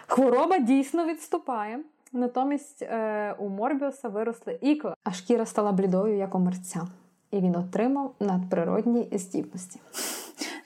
Хвороба 0.07 0.59
дійсно 0.59 1.07
відступає. 1.07 1.79
Натомість 2.13 2.83
е, 2.83 3.35
у 3.39 3.49
Морбіуса 3.49 4.09
виросли 4.09 4.59
ікла, 4.61 4.95
а 5.05 5.13
шкіра 5.13 5.47
стала 5.47 5.73
блідою, 5.73 6.17
як 6.17 6.35
у 6.35 6.39
мерця. 6.39 6.87
І 7.31 7.41
він 7.41 7.57
отримав 7.57 8.15
надприродні 8.21 9.09
здібності. 9.13 9.81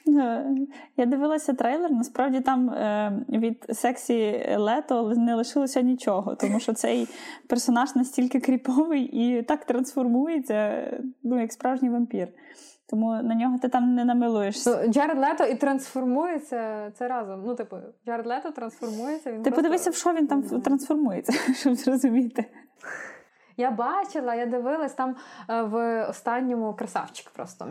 Ну, 0.07 0.67
Я 0.97 1.07
дивилася 1.07 1.53
трейлер. 1.53 1.93
Насправді 1.93 2.41
там 2.41 2.71
е, 2.71 3.13
від 3.29 3.67
сексі 3.73 4.47
лето 4.57 5.13
не 5.17 5.35
лишилося 5.35 5.81
нічого, 5.81 6.35
тому 6.35 6.61
що 6.61 6.73
цей 6.73 7.09
персонаж 7.49 7.97
настільки 7.97 8.41
кріповий 8.41 9.03
і 9.03 9.43
так 9.43 9.65
трансформується, 9.65 10.91
ну 11.23 11.41
як 11.41 11.53
справжній 11.53 11.91
вампір. 11.91 12.29
Тому 12.89 13.11
на 13.23 13.35
нього 13.35 13.59
ти 13.59 13.69
там 13.69 13.95
не 13.95 14.05
намилуєшся. 14.05 14.83
Ну, 14.87 14.93
Джаред 14.93 15.19
Лето 15.19 15.45
і 15.45 15.55
трансформується 15.55 16.91
це 16.99 17.09
разом. 17.09 17.43
Ну, 17.47 17.55
типу, 17.55 17.77
Джаред 18.07 18.27
Лето 18.27 18.51
трансформується. 18.51 19.33
Він 19.33 19.43
Ти 19.43 19.51
просто- 19.51 19.63
подивися, 19.63 19.91
в 19.91 19.95
що 19.95 20.13
він 20.13 20.27
там 20.27 20.43
трансформується, 20.43 21.33
щоб 21.55 21.75
зрозуміти. 21.75 22.45
Я 23.57 23.71
бачила, 23.71 24.35
я 24.35 24.47
дивилась 24.47 24.93
там 24.93 25.17
е, 25.51 25.63
в 25.63 26.05
останньому 26.09 26.75
красавчик 26.75 27.31
просто. 27.31 27.67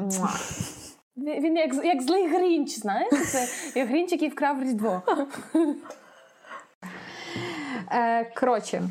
Він, 1.18 1.58
як, 1.58 1.86
як 1.86 2.02
злий 2.02 2.28
Грінч, 2.28 2.80
знаєш? 2.80 3.10
Це 3.32 3.48
як 3.80 3.90
Грінч, 3.90 4.12
який 4.12 4.30
вкрав 4.30 4.64
Різдво. 4.64 5.02
Е, 7.92 8.24
коротше, 8.24 8.84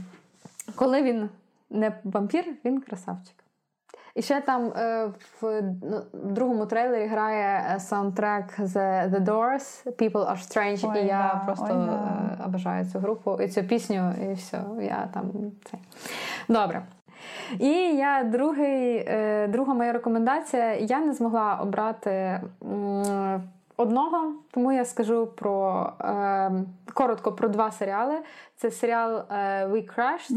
коли 0.75 1.03
він 1.03 1.29
не 1.71 1.93
вампір, 2.05 2.45
він 2.65 2.81
красавчик. 2.81 3.35
І 4.15 4.23
ще 4.23 4.41
там 4.41 4.73
е, 4.77 5.13
в, 5.41 5.63
ну, 5.83 6.03
в 6.13 6.33
другому 6.33 6.67
трейлері 6.67 7.07
грає 7.07 7.75
е, 7.75 7.81
саундтрек 7.81 8.59
The, 8.59 9.11
The 9.11 9.25
Doors 9.25 9.87
People 9.87 10.31
Are 10.31 10.39
Strange. 10.39 10.91
Ой, 10.93 11.03
і 11.03 11.07
я 11.07 11.33
да, 11.35 11.45
просто 11.47 11.67
ой, 11.71 11.87
да. 11.87 12.39
е, 12.41 12.45
обожаю 12.47 12.85
цю 12.85 12.99
групу 12.99 13.41
і 13.41 13.49
цю 13.49 13.63
пісню, 13.65 14.15
і 14.31 14.33
все. 14.33 14.65
Я 14.81 15.09
там 15.15 15.33
це. 15.65 15.79
Добре. 16.49 16.83
І 17.59 17.71
я 17.97 18.25
другий, 18.25 18.97
е, 18.97 19.49
друга 19.49 19.75
моя 19.75 19.93
рекомендація. 19.93 20.75
Я 20.75 21.01
не 21.01 21.13
змогла 21.13 21.59
обрати 21.63 22.41
одного, 23.77 24.33
тому 24.51 24.73
я 24.73 24.85
скажу 24.85 25.27
про 25.27 25.87
е, 26.01 26.51
коротко 26.95 27.33
про 27.33 27.49
два 27.49 27.71
серіали. 27.71 28.15
Це 28.57 28.71
серіал 28.71 29.17
е, 29.17 29.67
We 29.67 29.95
Crashed. 29.95 30.37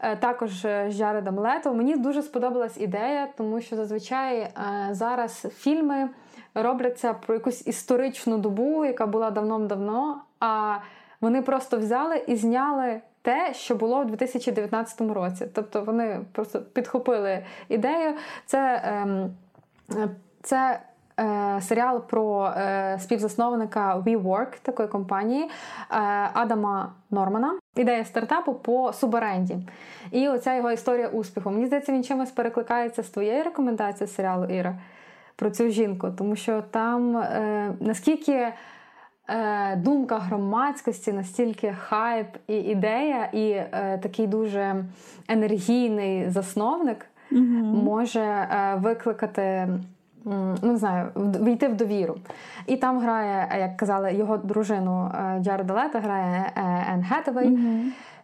Е, 0.00 0.16
Також 0.16 0.50
з 0.60 0.90
Джаредом 0.90 1.38
Лето. 1.38 1.74
Мені 1.74 1.96
дуже 1.96 2.22
сподобалась 2.22 2.76
ідея, 2.80 3.28
тому 3.36 3.60
що 3.60 3.76
зазвичай 3.76 4.48
зараз 4.90 5.46
фільми 5.56 6.08
робляться 6.54 7.14
про 7.14 7.34
якусь 7.34 7.66
історичну 7.66 8.38
добу, 8.38 8.84
яка 8.84 9.06
була 9.06 9.30
давно-давно. 9.30 10.20
А 10.40 10.76
вони 11.20 11.42
просто 11.42 11.78
взяли 11.78 12.22
і 12.26 12.36
зняли 12.36 13.00
те, 13.26 13.54
що 13.54 13.74
було 13.74 14.00
у 14.00 14.04
2019 14.04 15.00
році. 15.00 15.46
Тобто 15.54 15.82
вони 15.82 16.20
просто 16.32 16.60
підхопили 16.60 17.44
ідею. 17.68 18.14
Це, 18.46 18.82
е, 19.94 20.08
це 20.42 20.80
е, 21.20 21.60
серіал 21.60 22.06
про 22.06 22.46
е, 22.46 22.98
співзасновника 23.00 23.98
WeWork, 23.98 24.46
такої 24.62 24.88
компанії 24.88 25.44
е, 25.44 25.50
Адама 26.32 26.92
Нормана. 27.10 27.58
Ідея 27.76 28.04
стартапу 28.04 28.54
по 28.54 28.92
суборенді. 28.92 29.56
І 30.10 30.28
оця 30.28 30.54
його 30.54 30.72
історія 30.72 31.08
успіху. 31.08 31.50
Мені 31.50 31.66
здається, 31.66 31.92
він 31.92 32.04
чимось 32.04 32.30
перекликається 32.30 33.02
з 33.02 33.08
твоєю 33.08 33.44
рекомендацією 33.44 34.14
серіалу 34.14 34.44
Іра 34.44 34.78
про 35.36 35.50
цю 35.50 35.68
жінку, 35.68 36.08
тому 36.18 36.36
що 36.36 36.62
там 36.70 37.16
е, 37.16 37.72
наскільки 37.80 38.52
думка 39.76 40.18
громадськості, 40.18 41.12
настільки 41.12 41.74
хайп 41.78 42.26
і 42.48 42.54
ідея, 42.54 43.28
і 43.32 43.50
е, 43.50 43.98
такий 44.02 44.26
дуже 44.26 44.84
енергійний 45.28 46.30
засновник 46.30 47.06
може 47.84 48.20
е, 48.20 48.74
викликати. 48.80 49.68
Ну, 50.28 50.54
не 50.62 50.76
знаю, 50.76 51.08
війти 51.16 51.68
в 51.68 51.76
довіру. 51.76 52.16
І 52.66 52.76
там 52.76 52.98
грає, 53.00 53.48
е, 53.52 53.60
як 53.60 53.76
казали, 53.76 54.14
його 54.14 54.36
дружину 54.36 55.10
е, 55.14 55.40
Джареда 55.40 55.74
Лето 55.74 55.98
грає 55.98 56.52
е, 56.56 56.86
Енн 56.92 57.04
Хетевей. 57.04 57.58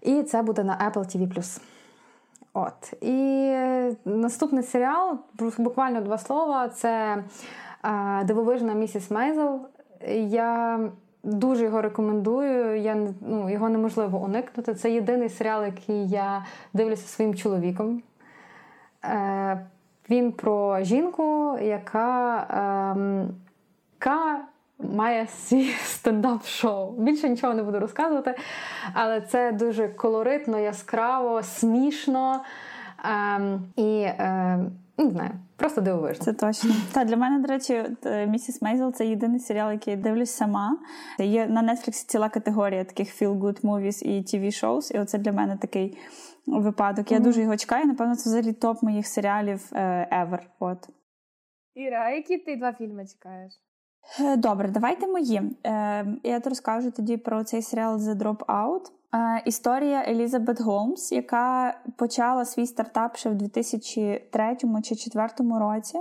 І 0.02 0.22
це 0.22 0.42
буде 0.42 0.64
на 0.64 0.92
Apple 0.92 1.16
TV+. 1.16 1.60
От. 2.54 2.94
І 3.00 3.48
е, 3.52 3.94
наступний 4.04 4.62
серіал, 4.62 5.18
буквально 5.58 6.00
два 6.00 6.18
слова, 6.18 6.68
це 6.68 7.22
е, 7.84 8.24
Дивовижна 8.24 8.74
місіс 8.74 9.10
Мейзел. 9.10 9.60
Я 10.28 10.80
дуже 11.22 11.64
його 11.64 11.82
рекомендую. 11.82 12.80
Я, 12.80 12.96
ну, 13.20 13.50
його 13.50 13.68
неможливо 13.68 14.18
уникнути. 14.18 14.74
Це 14.74 14.90
єдиний 14.90 15.28
серіал, 15.28 15.64
який 15.64 16.08
я 16.08 16.44
дивлюся 16.72 17.08
своїм 17.08 17.34
чоловіком. 17.34 18.02
Е, 19.04 19.66
він 20.10 20.32
про 20.32 20.80
жінку, 20.80 21.58
яка, 21.62 22.46
ем, 22.96 23.28
яка 24.00 24.40
має 24.78 25.26
свій 25.26 25.70
стендап-шоу. 25.84 26.92
Більше 26.92 27.28
нічого 27.28 27.54
не 27.54 27.62
буду 27.62 27.80
розказувати, 27.80 28.34
але 28.94 29.20
це 29.20 29.52
дуже 29.52 29.88
колоритно, 29.88 30.58
яскраво, 30.58 31.42
смішно 31.42 32.40
ем, 33.04 33.62
і 33.76 34.06
ем, 34.18 34.70
не 35.04 35.10
знаю, 35.10 35.30
просто 35.56 35.80
дивовижно. 35.80 36.24
Це 36.24 36.32
точно. 36.32 36.74
Та 36.92 37.04
для 37.04 37.16
мене, 37.16 37.38
до 37.38 37.48
речі, 37.48 37.84
е, 38.04 38.26
місіс 38.26 38.62
Мейзел 38.62 38.92
це 38.92 39.06
єдиний 39.06 39.40
серіал, 39.40 39.72
який 39.72 39.94
я 39.94 40.00
дивлюсь 40.00 40.30
сама. 40.30 40.78
Є 41.18 41.46
на 41.46 41.62
Netflix 41.62 41.90
ціла 41.90 42.28
категорія 42.28 42.84
таких 42.84 43.22
feel-good 43.22 43.60
movies 43.60 44.02
і 44.02 44.22
TV 44.22 44.44
shows, 44.44 44.96
і 44.96 44.98
оце 44.98 45.18
для 45.18 45.32
мене 45.32 45.56
такий 45.56 45.98
випадок. 46.46 47.12
Я 47.12 47.18
дуже 47.18 47.42
його 47.42 47.56
чекаю. 47.56 47.86
Напевно, 47.86 48.16
це 48.16 48.30
взагалі 48.30 48.52
топ 48.52 48.82
моїх 48.82 49.06
серіалів 49.06 49.70
е, 49.72 50.08
ever. 50.12 50.40
От. 50.58 50.88
Іра, 51.74 52.04
а 52.06 52.10
які 52.10 52.38
ти 52.38 52.56
два 52.56 52.72
фільми 52.72 53.06
чекаєш? 53.06 53.52
Е, 54.20 54.36
Добре, 54.36 54.68
давайте 54.68 55.06
мої. 55.06 55.42
Я 56.22 56.40
розкажу 56.44 56.90
тоді 56.90 57.16
про 57.16 57.44
цей 57.44 57.62
серіал 57.62 57.96
The 57.96 58.14
Dropout. 58.14 58.80
Е, 59.14 59.42
історія 59.44 60.04
Елізабет 60.08 60.60
Голмс, 60.60 61.12
яка 61.12 61.74
почала 61.96 62.44
свій 62.44 62.66
стартап 62.66 63.16
ще 63.16 63.30
в 63.30 63.34
2003 63.34 64.56
чи 64.60 64.66
2004 64.66 65.58
році. 65.60 65.98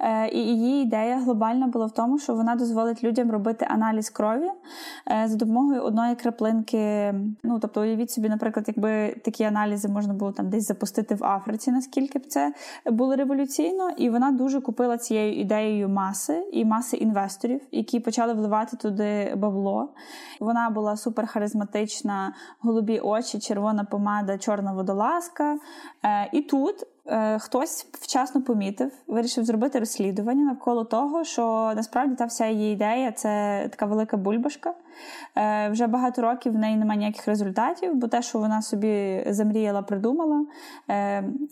Е, 0.00 0.28
і 0.28 0.38
її 0.38 0.82
ідея 0.82 1.18
глобальна 1.18 1.66
була 1.66 1.86
в 1.86 1.90
тому, 1.90 2.18
що 2.18 2.34
вона 2.34 2.54
дозволить 2.54 3.04
людям 3.04 3.30
робити 3.30 3.66
аналіз 3.70 4.10
крові 4.10 4.50
е, 5.10 5.28
за 5.28 5.36
допомогою 5.36 5.82
одної 5.82 6.14
краплинки. 6.14 7.14
Ну, 7.42 7.58
тобто, 7.58 7.80
уявіть 7.80 8.10
собі, 8.10 8.28
наприклад, 8.28 8.64
якби 8.68 9.16
такі 9.24 9.44
аналізи 9.44 9.88
можна 9.88 10.14
було 10.14 10.32
там 10.32 10.48
десь 10.48 10.66
запустити 10.66 11.14
в 11.14 11.24
Африці, 11.24 11.70
наскільки 11.70 12.18
б 12.18 12.26
це 12.26 12.52
було 12.86 13.16
революційно, 13.16 13.90
і 13.96 14.10
вона 14.10 14.30
дуже 14.30 14.60
купила 14.60 14.98
цією 14.98 15.40
ідеєю 15.40 15.88
маси 15.88 16.48
і 16.52 16.64
маси 16.64 16.96
інвесторів, 16.96 17.60
які 17.72 18.00
почали 18.00 18.32
вливати 18.32 18.76
туди 18.76 19.34
бабло. 19.36 19.88
Вона 20.40 20.70
була 20.70 20.96
супер 20.96 21.26
харизматична, 21.26 22.34
голубі 22.60 23.00
очі, 23.00 23.38
червона 23.38 23.84
помада, 23.84 24.38
чорна 24.38 24.72
водолазка. 24.72 25.58
Е, 26.04 26.30
і 26.32 26.42
тут 26.42 26.86
е, 27.06 27.38
хтось 27.38 27.86
вчасно 27.92 28.42
помітив, 28.42 28.92
вирішив 29.06 29.44
зробити 29.44 29.78
розслідування 29.78 30.44
навколо 30.44 30.84
того, 30.84 31.24
що 31.24 31.72
насправді 31.76 32.14
та 32.14 32.24
вся 32.24 32.46
її 32.46 32.72
ідея 32.72 33.12
це 33.12 33.66
така 33.70 33.86
велика 33.86 34.16
бульбашка. 34.16 34.74
Е, 35.36 35.68
вже 35.68 35.86
багато 35.86 36.22
років 36.22 36.52
в 36.52 36.58
неї 36.58 36.76
немає 36.76 36.98
ніяких 36.98 37.26
результатів, 37.26 37.94
бо 37.94 38.08
те, 38.08 38.22
що 38.22 38.38
вона 38.38 38.62
собі 38.62 39.24
замріяла, 39.28 39.82
придумала, 39.82 40.46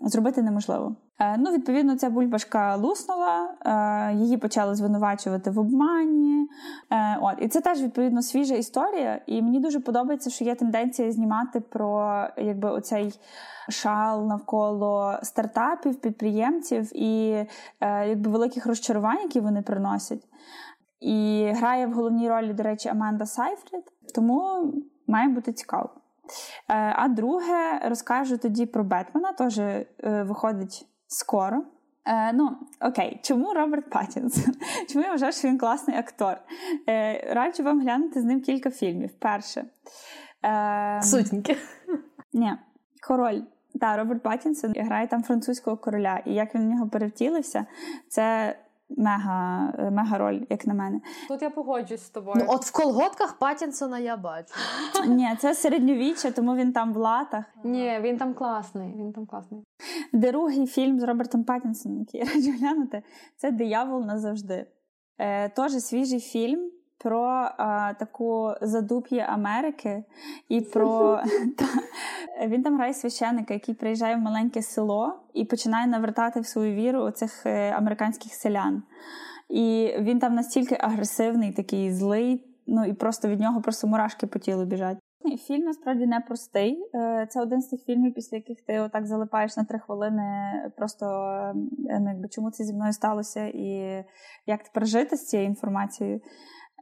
зробити 0.01 0.43
неможливо. 0.43 0.97
Е, 1.19 1.37
ну, 1.39 1.53
відповідно, 1.53 1.97
ця 1.97 2.11
бульбашка 2.11 2.77
луснула, 2.77 3.55
е, 3.65 4.15
її 4.15 4.37
почали 4.37 4.75
звинувачувати 4.75 5.51
в 5.51 5.59
обмані. 5.59 6.49
Е, 6.91 7.19
от. 7.21 7.35
І 7.39 7.49
це 7.49 7.61
теж 7.61 7.83
відповідно 7.83 8.23
свіжа 8.23 8.55
історія. 8.55 9.21
І 9.27 9.43
мені 9.43 9.61
дуже 9.61 9.81
подобається, 9.81 10.31
що 10.31 10.45
є 10.45 10.55
тенденція 10.55 11.13
знімати 11.13 11.61
про 11.61 12.23
якби 12.37 12.71
оцей 12.71 13.21
шал 13.69 14.27
навколо 14.27 15.19
стартапів, 15.23 16.01
підприємців 16.01 16.97
і 16.97 17.45
якби 17.81 18.31
великих 18.31 18.67
розчарувань, 18.67 19.23
які 19.23 19.41
вони 19.41 19.63
приносять. 19.63 20.23
І 21.01 21.47
грає 21.57 21.87
в 21.87 21.93
головній 21.93 22.29
ролі, 22.29 22.53
до 22.53 22.63
речі, 22.63 22.89
Аманда 22.89 23.27
Сайфрід, 23.27 23.85
тому 24.15 24.73
має 25.07 25.29
бути 25.29 25.53
цікаво. 25.53 25.91
А 26.97 27.09
друге 27.09 27.81
розкажу 27.85 28.39
тоді 28.39 28.67
про 28.67 28.85
Бетмена, 28.85 29.33
теж 29.33 29.61
виходить 30.03 30.87
скоро. 31.09 31.65
Е, 32.07 32.33
ну, 32.33 32.57
окей, 32.81 33.21
чому 33.23 33.55
Роберт 33.55 33.91
Паттінсон? 33.91 34.55
Чому 34.89 35.05
я 35.05 35.11
вважаю, 35.11 35.33
що 35.33 35.49
він 35.49 35.59
класний 35.59 35.97
актор? 35.97 36.37
Е, 36.89 37.35
раджу 37.35 37.63
вам 37.63 37.81
глянути 37.81 38.21
з 38.21 38.25
ним 38.25 38.41
кілька 38.41 38.71
фільмів. 38.71 39.11
Перше. 39.19 39.65
Е, 40.45 41.01
Сутіньки. 41.03 41.57
ні, 42.33 42.53
король. 43.09 43.41
Так, 43.81 43.99
Роберт 43.99 44.23
Паттінсон 44.23 44.73
грає 44.77 45.07
там 45.07 45.23
французького 45.23 45.77
короля, 45.77 46.23
і 46.25 46.35
як 46.35 46.55
він 46.55 46.63
в 46.63 46.75
нього 46.75 46.89
перевтілився, 46.89 47.67
це 48.09 48.57
мега, 48.89 49.73
мега 49.91 50.19
роль, 50.19 50.41
як 50.51 50.67
на 50.67 50.75
мене. 50.75 51.01
Тут 51.29 51.43
я 51.43 51.51
погоджуюсь 51.51 52.03
з 52.03 52.11
тобою. 52.11 52.37
Ну, 52.39 52.45
от 52.49 52.65
в 52.65 52.73
колготках 52.73 53.39
Паттінсона 53.39 53.99
я 53.99 54.17
бачу. 54.17 54.55
Ні, 55.07 55.37
це 55.41 55.55
середньовіччя, 55.55 56.31
тому 56.31 56.57
він 56.57 56.73
там 56.73 56.93
в 56.93 56.97
латах. 56.97 57.45
Ні, 57.65 57.99
він 58.01 58.19
там 58.19 58.35
класний. 58.35 58.95
Він 58.97 59.13
там 59.13 59.27
класний. 59.27 59.65
Другий 60.13 60.67
фільм 60.67 61.01
з 61.01 61.03
Робертом 61.03 61.45
Паттінсоном, 61.45 61.99
який 61.99 62.21
я 62.21 62.27
раджу 62.27 62.53
глянути, 62.59 63.03
це 63.37 63.51
Диявол 63.51 64.05
назавжди. 64.05 64.67
Е, 65.19 65.49
Теж 65.49 65.73
свіжий 65.73 66.21
фільм 66.21 66.71
про 66.99 67.49
а, 67.59 67.95
таку 67.99 68.53
задуп'я 68.61 69.25
Америки 69.25 70.05
і 70.49 70.61
про 70.61 71.21
він 72.47 72.63
там 72.63 72.77
грає 72.77 72.95
священника, 72.95 73.55
який 73.55 73.75
приїжджає 73.75 74.17
в 74.17 74.21
маленьке 74.21 74.63
село 74.63 75.21
і 75.35 75.45
починає 75.45 75.87
навертати 75.87 76.41
в 76.41 76.47
свою 76.47 76.75
віру 76.75 77.11
цих 77.11 77.47
американських 77.47 78.35
селян. 78.35 78.83
І 79.49 79.95
він 79.99 80.19
там 80.19 80.35
настільки 80.35 80.77
агресивний, 80.81 81.53
такий 81.53 81.93
злий, 81.93 82.45
ну 82.67 82.85
і 82.85 82.93
просто 82.93 83.29
від 83.29 83.41
нього 83.41 83.63
просто 83.63 83.87
мурашки 83.87 84.27
по 84.27 84.39
тілу 84.39 84.65
біжать. 84.65 84.99
Фільм 85.47 85.65
насправді 85.65 86.07
непростий. 86.07 86.91
Е, 86.95 87.27
Це 87.31 87.43
один 87.43 87.61
з 87.63 87.69
тих 87.69 87.85
фільмів, 87.85 88.15
після 88.15 88.37
яких 88.37 88.61
ти 88.67 88.81
отак 88.81 89.07
залипаєш 89.07 89.57
на 89.57 89.65
три 89.65 89.79
хвилини. 89.79 90.23
Просто 90.77 91.07
е, 91.91 92.01
ну, 92.01 92.09
якби 92.09 92.29
чому 92.29 92.51
це 92.51 92.65
зі 92.65 92.75
мною 92.75 92.93
сталося, 92.93 93.47
і 93.47 94.05
як 94.47 94.63
тепер 94.63 94.87
жити 94.87 95.17
з 95.17 95.27
цією 95.27 95.49
інформацією. 95.49 96.21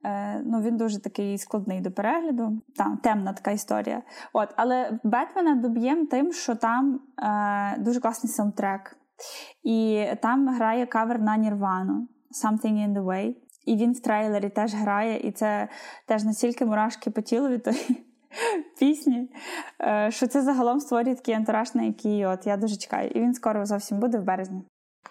Е, 0.04 0.42
ну, 0.44 0.60
Він 0.60 0.76
дуже 0.76 1.00
такий 1.00 1.38
складний 1.38 1.80
до 1.80 1.90
перегляду. 1.90 2.62
Там 2.76 2.96
темна 2.96 3.32
така 3.32 3.50
історія. 3.50 4.02
От, 4.32 4.48
Але 4.56 4.98
Бетмена 5.04 5.54
доб'єм 5.54 6.06
тим, 6.06 6.32
що 6.32 6.54
там 6.54 7.00
е, 7.22 7.76
дуже 7.78 8.00
класний 8.00 8.32
саундтрек. 8.32 8.96
І 9.62 10.06
там 10.22 10.48
грає 10.48 10.86
кавер 10.86 11.20
на 11.20 11.36
Нірвану 11.36 12.08
Something 12.44 12.88
in 12.88 12.92
the 12.92 13.04
Way. 13.04 13.34
І 13.66 13.76
він 13.76 13.92
в 13.92 14.00
трейлері 14.00 14.48
теж 14.48 14.74
грає, 14.74 15.20
і 15.20 15.32
це 15.32 15.68
теж 16.06 16.24
настільки 16.24 16.64
мурашки 16.64 17.10
по 17.10 17.20
тілу 17.20 17.48
від 17.48 17.62
тої 17.62 18.06
пісні, 18.78 19.32
е, 19.80 20.10
що 20.10 20.26
це 20.26 20.42
загалом 20.42 20.80
створює 20.80 21.14
такий 21.14 21.34
антураж, 21.34 21.74
на 21.74 21.82
який 21.82 22.26
от 22.26 22.46
я 22.46 22.56
дуже 22.56 22.76
чекаю. 22.76 23.10
І 23.10 23.20
він 23.20 23.34
скоро 23.34 23.66
зовсім 23.66 24.00
буде 24.00 24.18
в 24.18 24.24
березні. 24.24 24.62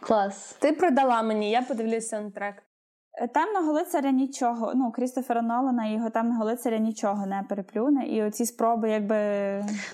Клас. 0.02 0.56
Ти 0.60 0.72
продала 0.72 1.22
мені, 1.22 1.52
я 1.52 1.62
подивлюся 1.62 2.08
саундтрек. 2.08 2.64
Е, 3.16 3.28
Темного 3.28 3.74
лицаря 3.74 4.12
нічого. 4.12 4.74
Ну, 4.76 4.92
Крістофера 4.92 5.42
Нолана 5.42 5.86
і 5.86 5.94
його 5.94 6.10
темного 6.10 6.46
лицаря 6.46 6.78
нічого 6.78 7.26
не 7.26 7.44
переплюне. 7.50 8.06
І 8.06 8.24
оці 8.24 8.46
спроби, 8.46 8.90
якби. 8.90 9.16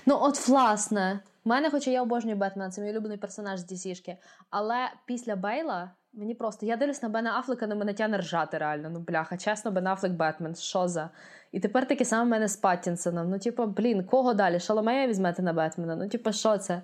Ну, 0.06 0.18
от, 0.20 0.48
власне, 0.48 1.20
в 1.44 1.48
мене, 1.48 1.70
хоча 1.70 1.90
я 1.90 2.02
обожнюю 2.02 2.36
Бетмена, 2.36 2.70
це 2.70 2.82
мій 2.82 2.90
улюблений 2.90 3.18
персонаж 3.18 3.60
з 3.60 3.72
DC-шки, 3.72 4.16
але 4.50 4.76
після 5.06 5.36
Бейла 5.36 5.90
мені 6.12 6.34
просто 6.34 6.66
я 6.66 6.76
дивлюсь 6.76 7.02
на 7.02 7.08
Бена 7.08 7.38
Афлека, 7.38 7.66
на 7.66 7.74
мене 7.74 7.94
тяне 7.94 8.18
ржати 8.18 8.58
реально. 8.58 8.90
Ну, 8.90 9.00
бляха, 9.00 9.36
чесно, 9.36 9.70
Бен 9.70 9.86
Афлек 9.86 10.12
Бетмен, 10.12 10.54
що 10.54 10.88
за? 10.88 11.10
І 11.52 11.60
тепер 11.60 11.88
таке 11.88 12.04
саме 12.04 12.24
в 12.24 12.28
мене 12.28 12.48
з 12.48 12.56
Паттінсоном. 12.56 13.30
Ну, 13.30 13.38
типу, 13.38 13.66
блін, 13.66 14.04
кого 14.04 14.34
далі? 14.34 14.60
Шаломея 14.60 15.08
візьмете 15.08 15.42
на 15.42 15.52
Бетмена? 15.52 15.96
Ну, 15.96 16.08
типу, 16.08 16.32
що 16.32 16.58
це? 16.58 16.82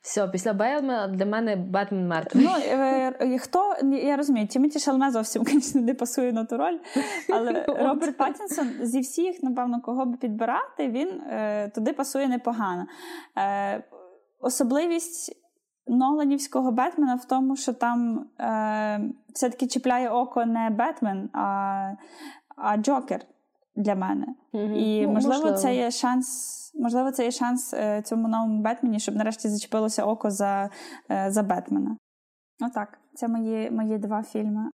Все, 0.00 0.28
після 0.28 0.52
Бейлмена 0.52 1.08
для 1.08 1.26
мене 1.26 1.56
Бетмен 1.56 2.08
мертвий. 2.08 2.44
Ну, 2.44 2.50
е, 2.56 3.38
хто, 3.38 3.74
я 3.82 4.16
розумію, 4.16 4.46
Тімоті 4.46 4.78
Шалме 4.78 5.10
зовсім, 5.10 5.44
звісно, 5.44 5.80
не 5.80 5.94
пасує 5.94 6.32
на 6.32 6.44
ту 6.44 6.56
роль, 6.56 6.78
але 7.32 7.64
Роберт 7.68 8.16
Паттінсон 8.16 8.68
зі 8.82 9.00
всіх, 9.00 9.42
напевно, 9.42 9.80
кого 9.80 10.06
би 10.06 10.16
підбирати, 10.16 10.88
він 10.88 11.08
е, 11.08 11.68
туди 11.74 11.92
пасує 11.92 12.28
непогано. 12.28 12.86
Е, 13.38 13.84
особливість 14.40 15.36
Ноланівського 15.86 16.72
Бетмена 16.72 17.14
в 17.14 17.24
тому, 17.24 17.56
що 17.56 17.72
там 17.72 18.26
е, 18.40 19.00
все-таки 19.34 19.66
чіпляє 19.66 20.08
око 20.08 20.44
не 20.44 20.70
Бетмен, 20.70 21.30
а, 21.32 21.92
а 22.56 22.76
Джокер 22.76 23.20
для 23.76 23.94
мене. 23.94 24.26
Мгм. 24.52 24.74
І 24.74 25.06
Ну, 25.06 25.12
можливо, 25.12 25.52
це 25.52 25.76
є 25.76 25.90
шанс. 25.90 26.52
Можливо, 26.74 27.12
це 27.12 27.24
є 27.24 27.30
шанс 27.30 27.74
е, 27.74 28.02
цьому 28.02 28.28
новому 28.28 28.62
Бетмені, 28.62 29.00
щоб 29.00 29.16
нарешті 29.16 29.48
зачепилося 29.48 30.04
око 30.04 30.30
за, 30.30 30.70
е, 31.10 31.30
за 31.30 31.42
Бетмена. 31.42 31.96
Отак, 32.60 32.98
це 33.14 33.28
мої, 33.28 33.70
мої 33.70 33.98
два 33.98 34.22
фільми. 34.22 34.70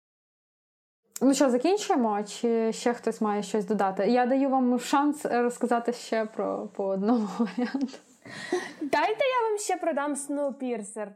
Ну 1.21 1.33
що, 1.33 1.49
закінчуємо? 1.49 2.23
Чи 2.23 2.73
ще 2.73 2.93
хтось 2.93 3.21
має 3.21 3.43
щось 3.43 3.65
додати? 3.65 4.07
Я 4.07 4.25
даю 4.25 4.49
вам 4.49 4.79
шанс 4.79 5.25
розказати 5.25 5.93
ще 5.93 6.25
про 6.25 6.67
по 6.67 6.85
одному 6.85 7.27
варіанту. 7.39 7.97
Дайте 8.81 9.23
я 9.25 9.49
вам 9.49 9.57
ще 9.57 9.77
продам 9.77 10.13
Snowpiercer. 10.13 11.07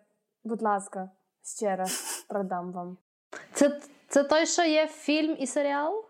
Будь 0.44 0.62
ласка, 0.62 1.10
ще 1.60 1.76
раз 1.76 2.26
продам 2.30 2.72
вам. 2.72 2.98
Це, 3.54 3.80
це 4.08 4.24
той, 4.24 4.46
що 4.46 4.64
є 4.64 4.88
фільм 4.88 5.36
і 5.40 5.48
серіал? 5.48 6.06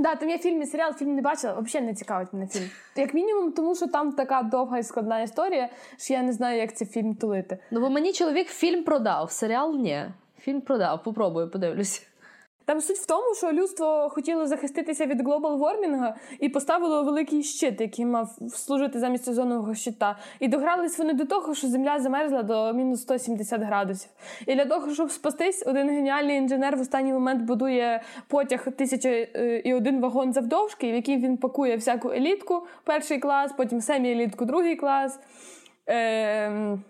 Да, 0.00 0.14
там 0.14 0.28
я 0.28 0.38
фільм 0.38 0.62
і 0.62 0.66
серіал, 0.66 0.92
фільм 0.92 1.14
не 1.14 1.22
бачила, 1.22 1.60
взагалі 1.60 1.86
не 1.86 1.94
цікавить 1.94 2.32
мене 2.32 2.46
фільм. 2.46 2.70
Як 2.96 3.14
мінімум, 3.14 3.52
тому 3.52 3.74
що 3.74 3.86
там 3.86 4.12
така 4.12 4.42
довга 4.42 4.78
і 4.78 4.82
складна 4.82 5.20
історія, 5.20 5.68
що 5.98 6.14
я 6.14 6.22
не 6.22 6.32
знаю, 6.32 6.58
як 6.58 6.76
цей 6.76 6.88
фільм 6.88 7.14
тулити. 7.14 7.58
Ну, 7.70 7.80
бо 7.80 7.90
мені 7.90 8.12
чоловік 8.12 8.48
фільм 8.48 8.84
продав, 8.84 9.30
серіал 9.30 9.74
ні. 9.76 10.04
Фільм 10.40 10.60
продав, 10.60 11.02
попробую, 11.02 11.50
подивлюсь. 11.50 12.06
Там 12.68 12.80
суть 12.80 12.96
в 12.96 13.06
тому, 13.06 13.34
що 13.34 13.52
людство 13.52 14.08
хотіло 14.12 14.46
захиститися 14.46 15.06
від 15.06 15.20
глобал 15.20 15.58
вормінга 15.58 16.16
і 16.40 16.48
поставило 16.48 17.02
великий 17.02 17.42
щит, 17.42 17.80
який 17.80 18.06
мав 18.06 18.38
служити 18.54 18.98
замість 18.98 19.24
сезонного 19.24 19.74
щита. 19.74 20.18
І 20.40 20.48
догрались 20.48 20.98
вони 20.98 21.12
до 21.12 21.24
того, 21.24 21.54
що 21.54 21.68
земля 21.68 21.98
замерзла 21.98 22.42
до 22.42 22.72
мінус 22.72 23.00
170 23.02 23.62
градусів. 23.62 24.10
І 24.46 24.54
для 24.54 24.64
того, 24.64 24.94
щоб 24.94 25.10
спастись, 25.10 25.66
один 25.66 25.88
геніальний 25.88 26.36
інженер 26.36 26.76
в 26.76 26.80
останній 26.80 27.12
момент 27.12 27.42
будує 27.42 28.02
потяг 28.26 28.72
тисяча 28.76 29.08
е, 29.08 29.62
і 29.64 29.74
один 29.74 30.00
вагон 30.00 30.32
завдовжки, 30.32 30.92
в 30.92 30.94
який 30.94 31.16
він 31.16 31.36
пакує 31.36 31.76
всяку 31.76 32.10
елітку, 32.10 32.66
перший 32.84 33.18
клас, 33.18 33.52
потім 33.56 33.80
семі-елітку, 33.80 34.44
другий 34.44 34.76
клас. 34.76 35.20
Ем, 35.86 36.82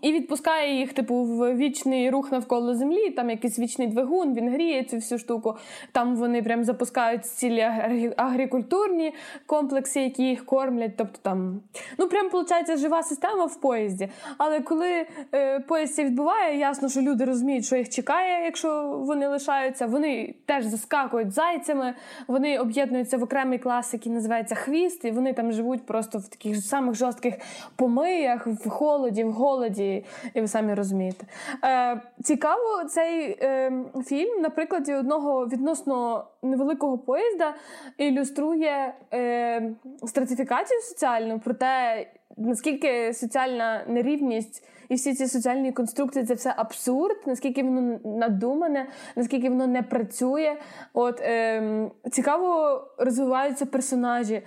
і 0.00 0.12
відпускає 0.12 0.78
їх, 0.78 0.92
типу, 0.92 1.14
в 1.14 1.54
вічний 1.54 2.10
рух 2.10 2.32
навколо 2.32 2.74
землі. 2.74 3.10
Там 3.10 3.30
якийсь 3.30 3.58
вічний 3.58 3.88
двигун, 3.88 4.34
він 4.34 4.48
гріє 4.48 4.84
цю 4.84 4.96
всю 4.96 5.18
штуку. 5.18 5.56
Там 5.92 6.16
вони 6.16 6.42
прям 6.42 6.64
запускають 6.64 7.26
цілі 7.26 7.60
агрі- 7.60 8.14
агрикультурні 8.16 9.14
комплекси, 9.46 10.00
які 10.00 10.22
їх 10.22 10.46
кормлять. 10.46 10.92
Тобто 10.96 11.18
там, 11.22 11.60
ну 11.98 12.08
прям 12.08 12.24
виходить 12.24 12.78
жива 12.78 13.02
система 13.02 13.44
в 13.44 13.60
поїзді. 13.60 14.08
Але 14.38 14.60
коли 14.60 15.06
е, 15.34 15.60
поїзд 15.60 15.94
це 15.94 16.04
відбуває, 16.04 16.58
ясно, 16.58 16.88
що 16.88 17.00
люди 17.00 17.24
розуміють, 17.24 17.64
що 17.64 17.76
їх 17.76 17.88
чекає, 17.88 18.44
якщо 18.44 18.98
вони 19.06 19.28
лишаються. 19.28 19.86
Вони 19.86 20.34
теж 20.46 20.64
заскакують 20.64 21.32
зайцями, 21.32 21.94
вони 22.28 22.58
об'єднуються 22.58 23.18
в 23.18 23.22
окремий 23.22 23.58
клас, 23.58 23.92
який 23.92 24.12
називається 24.12 24.54
хвіст, 24.54 25.04
і 25.04 25.10
вони 25.10 25.32
там 25.32 25.52
живуть 25.52 25.86
просто 25.86 26.18
в 26.18 26.28
таких 26.28 26.56
самих 26.56 26.94
жорстких 26.94 27.34
помиях, 27.76 28.46
в 28.46 28.68
холоді, 28.68 29.24
в 29.24 29.32
голоді, 29.32 29.81
і 30.34 30.40
ви 30.40 30.48
самі 30.48 30.74
розумієте. 30.74 31.26
Е, 31.64 32.00
цікаво, 32.22 32.84
цей 32.88 33.38
е, 33.42 33.72
фільм 34.06 34.40
на 34.40 34.50
прикладі 34.50 34.94
одного 34.94 35.46
відносно 35.46 36.24
невеликого 36.42 36.98
поїзда 36.98 37.54
ілюструє 37.98 38.94
е, 39.14 39.72
стратифікацію 40.06 40.80
соціальну 40.80 41.40
про 41.40 41.54
те, 41.54 42.06
наскільки 42.36 43.14
соціальна 43.14 43.84
нерівність 43.88 44.64
і 44.88 44.94
всі 44.94 45.14
ці 45.14 45.26
соціальні 45.26 45.72
конструкції 45.72 46.24
це 46.24 46.34
все 46.34 46.54
абсурд, 46.56 47.16
наскільки 47.26 47.62
воно 47.62 47.98
надумане, 48.04 48.86
наскільки 49.16 49.48
воно 49.48 49.66
не 49.66 49.82
працює. 49.82 50.56
От 50.92 51.20
е, 51.20 51.90
цікаво 52.10 52.80
розвиваються 52.98 53.66
персонажі. 53.66 54.42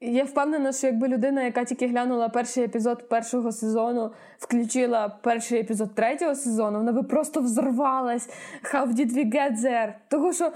Я 0.00 0.24
впевнена, 0.24 0.72
що 0.72 0.86
якби 0.86 1.08
людина, 1.08 1.42
яка 1.42 1.64
тільки 1.64 1.86
глянула 1.86 2.28
перший 2.28 2.64
епізод 2.64 3.08
першого 3.08 3.52
сезону, 3.52 4.12
включила 4.38 5.08
перший 5.08 5.60
епізод 5.60 5.94
третього 5.94 6.34
сезону, 6.34 6.78
вона 6.78 6.92
би 6.92 7.02
просто 7.02 7.40
взорвалась. 7.40 8.28
How 8.62 8.86
did 8.86 9.12
we 9.12 9.32
get 9.34 9.58
there? 9.58 9.94
Того, 10.08 10.32
що 10.32 10.52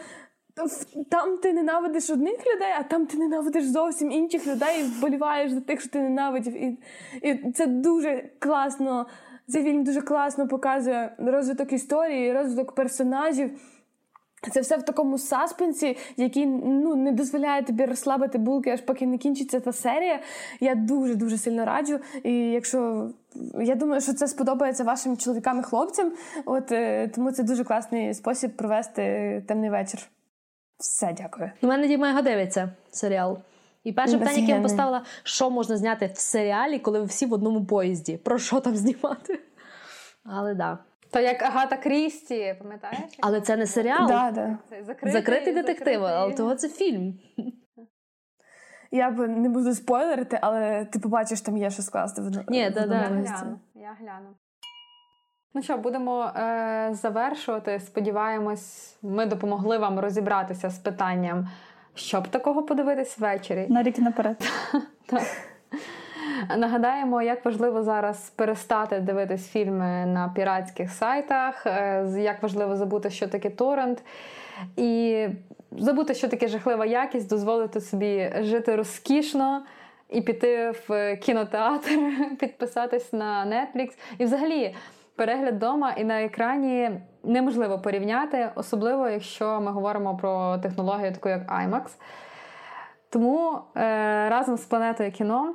там 1.10 1.38
ти 1.38 1.52
ненавидиш 1.52 2.10
одних 2.10 2.38
людей, 2.38 2.72
а 2.78 2.82
там 2.82 3.06
ти 3.06 3.18
ненавидиш 3.18 3.64
зовсім 3.64 4.12
інших 4.12 4.46
людей 4.46 4.80
і 4.80 4.82
вболіваєш 4.82 5.52
за 5.52 5.60
тих, 5.60 5.80
що 5.80 5.90
ти 5.90 6.00
ненавидів. 6.00 6.62
І, 6.62 6.78
і 7.22 7.52
це 7.52 7.66
дуже 7.66 8.30
класно. 8.38 9.06
Цей 9.48 9.64
фільм 9.64 9.84
дуже 9.84 10.02
класно 10.02 10.48
показує 10.48 11.16
розвиток 11.18 11.72
історії, 11.72 12.32
розвиток 12.32 12.74
персонажів. 12.74 13.50
Це 14.52 14.60
все 14.60 14.76
в 14.76 14.82
такому 14.82 15.18
саспенсі, 15.18 15.96
який 16.16 16.46
ну 16.46 16.96
не 16.96 17.12
дозволяє 17.12 17.62
тобі 17.62 17.84
розслабити 17.84 18.38
булки, 18.38 18.70
аж 18.70 18.80
поки 18.80 19.06
не 19.06 19.18
кінчиться 19.18 19.60
та 19.60 19.72
серія. 19.72 20.20
Я 20.60 20.74
дуже 20.74 21.14
дуже 21.14 21.38
сильно 21.38 21.64
раджу. 21.64 21.98
І 22.24 22.32
якщо 22.32 23.10
я 23.60 23.74
думаю, 23.74 24.00
що 24.00 24.12
це 24.12 24.28
сподобається 24.28 24.84
вашим 24.84 25.16
чоловікам 25.16 25.60
і 25.60 25.62
хлопцям, 25.62 26.12
от 26.44 26.72
е, 26.72 27.08
тому 27.08 27.32
це 27.32 27.42
дуже 27.42 27.64
класний 27.64 28.14
спосіб 28.14 28.56
провести 28.56 29.02
темний 29.48 29.70
вечір. 29.70 30.00
Все, 30.78 31.14
дякую. 31.18 31.50
У 31.62 31.66
мене 31.66 31.88
Діма 31.88 32.08
його 32.08 32.22
дивиться 32.22 32.72
серіал. 32.90 33.38
І 33.84 33.92
перше 33.92 34.18
питання, 34.18 34.38
яке 34.38 34.52
я 34.52 34.60
поставила, 34.60 35.02
що 35.22 35.50
можна 35.50 35.76
зняти 35.76 36.10
в 36.14 36.18
серіалі, 36.18 36.78
коли 36.78 37.00
ви 37.00 37.04
всі 37.04 37.26
в 37.26 37.32
одному 37.32 37.64
поїзді? 37.64 38.16
Про 38.16 38.38
що 38.38 38.60
там 38.60 38.76
знімати? 38.76 39.40
Але 40.24 40.54
да. 40.54 40.78
То 41.12 41.20
як 41.20 41.42
Агата 41.42 41.76
Крісті, 41.76 42.56
пам'ятаєш? 42.58 42.98
Але 43.20 43.40
це 43.40 43.56
не 43.56 43.66
серіал. 43.66 44.08
Да, 44.08 44.30
да. 44.30 44.58
Це 44.70 44.82
закритий, 44.84 45.12
Закритий 45.12 45.54
детектив, 45.54 45.86
закритий. 45.86 46.16
але 46.16 46.34
того 46.34 46.54
це 46.54 46.68
фільм. 46.68 47.18
Я 48.90 49.10
б 49.10 49.28
не 49.28 49.48
буду 49.48 49.74
спойлерити, 49.74 50.38
але 50.42 50.84
ти 50.84 50.98
побачиш, 50.98 51.40
там 51.40 51.56
є 51.56 51.70
що 51.70 51.82
скласти. 51.82 52.22
В, 52.22 52.44
Ні, 52.48 52.70
да, 52.70 52.86
да. 52.86 52.94
Я 52.94 53.08
гляну. 53.08 53.60
Я 53.74 53.96
гляну. 54.00 54.28
Ну 55.54 55.62
що, 55.62 55.76
будемо 55.78 56.24
е, 56.24 56.88
завершувати. 56.92 57.80
Сподіваємось, 57.80 58.98
ми 59.02 59.26
допомогли 59.26 59.78
вам 59.78 59.98
розібратися 59.98 60.70
з 60.70 60.78
питанням, 60.78 61.48
що 61.94 62.20
б 62.20 62.28
такого 62.28 62.62
подивитись 62.62 63.18
ввечері. 63.18 63.66
На 63.68 63.82
рік 63.82 63.98
наперед. 63.98 64.36
Так. 65.06 65.22
Нагадаємо, 66.56 67.22
як 67.22 67.44
важливо 67.44 67.82
зараз 67.82 68.30
перестати 68.30 69.00
дивитись 69.00 69.48
фільми 69.48 70.06
на 70.06 70.32
піратських 70.34 70.90
сайтах, 70.90 71.66
е, 71.66 72.06
як 72.18 72.42
важливо 72.42 72.76
забути, 72.76 73.10
що 73.10 73.28
таке 73.28 73.50
торрент, 73.50 74.02
і 74.76 75.26
забути, 75.72 76.14
що 76.14 76.28
таке 76.28 76.48
жахлива 76.48 76.86
якість, 76.86 77.28
дозволити 77.28 77.80
собі 77.80 78.32
жити 78.40 78.76
розкішно 78.76 79.62
і 80.08 80.20
піти 80.20 80.74
в 80.88 81.16
кінотеатр, 81.16 81.90
підписатись 82.40 83.12
на 83.12 83.46
Netflix. 83.46 83.90
І 84.18 84.24
взагалі 84.24 84.74
перегляд 85.16 85.54
вдома 85.54 85.92
і 85.92 86.04
на 86.04 86.22
екрані 86.22 86.90
неможливо 87.24 87.78
порівняти, 87.78 88.50
особливо 88.54 89.08
якщо 89.08 89.60
ми 89.60 89.70
говоримо 89.70 90.16
про 90.16 90.58
технологію, 90.58 91.12
таку 91.12 91.28
як 91.28 91.52
IMAX. 91.52 91.82
Тому 93.10 93.58
е, 93.76 94.28
разом 94.28 94.56
з 94.56 94.64
планетою 94.64 95.12
кіно 95.12 95.54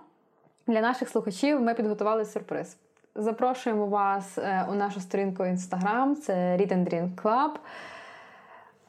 для 0.68 0.82
наших 0.82 1.09
слухачів 1.09 1.61
ми 1.61 1.74
підготували 1.74 2.26
сюрприз. 2.26 2.78
Запрошуємо 3.16 3.86
вас 3.86 4.38
е, 4.38 4.66
у 4.72 4.74
нашу 4.74 4.99
сторінку 4.99 5.43
Instagram, 5.43 6.16
це 6.16 6.34
Read 6.34 6.74
and 6.74 6.89
Drink 6.89 7.16
Club. 7.16 7.51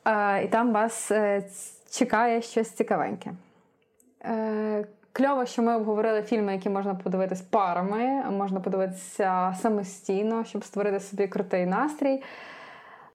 Е, 0.05 0.45
і 0.45 0.49
там 0.49 0.73
вас 0.73 1.11
е, 1.11 1.45
чекає 1.91 2.43
щось 2.43 2.71
цікавеньке. 2.71 3.33
Кльово, 5.13 5.47
що 5.47 5.63
ми 5.63 5.77
обговорили 5.77 6.23
фільми, 6.23 6.53
які 6.53 6.71
можна 6.71 6.95
подивитись 6.95 7.41
парами, 7.41 8.31
можна 8.31 8.61
подивитися 8.61 9.57
самостійно, 9.63 10.45
щоб 10.45 10.65
створити 10.65 11.01
собі 11.01 11.29
крутий 11.29 11.67
настрій. 11.67 12.23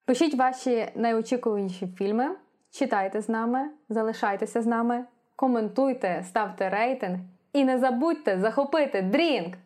Пишіть 0.05 0.35
ваші 0.35 0.87
найочікуваніші 0.95 1.87
фільми, 1.87 2.29
читайте 2.71 3.21
з 3.21 3.29
нами, 3.29 3.69
залишайтеся 3.89 4.61
з 4.61 4.65
нами, 4.65 5.05
коментуйте, 5.35 6.23
ставте 6.27 6.69
рейтинг 6.69 7.19
і 7.53 7.63
не 7.63 7.79
забудьте 7.79 8.39
захопити 8.39 9.01
drink! 9.01 9.57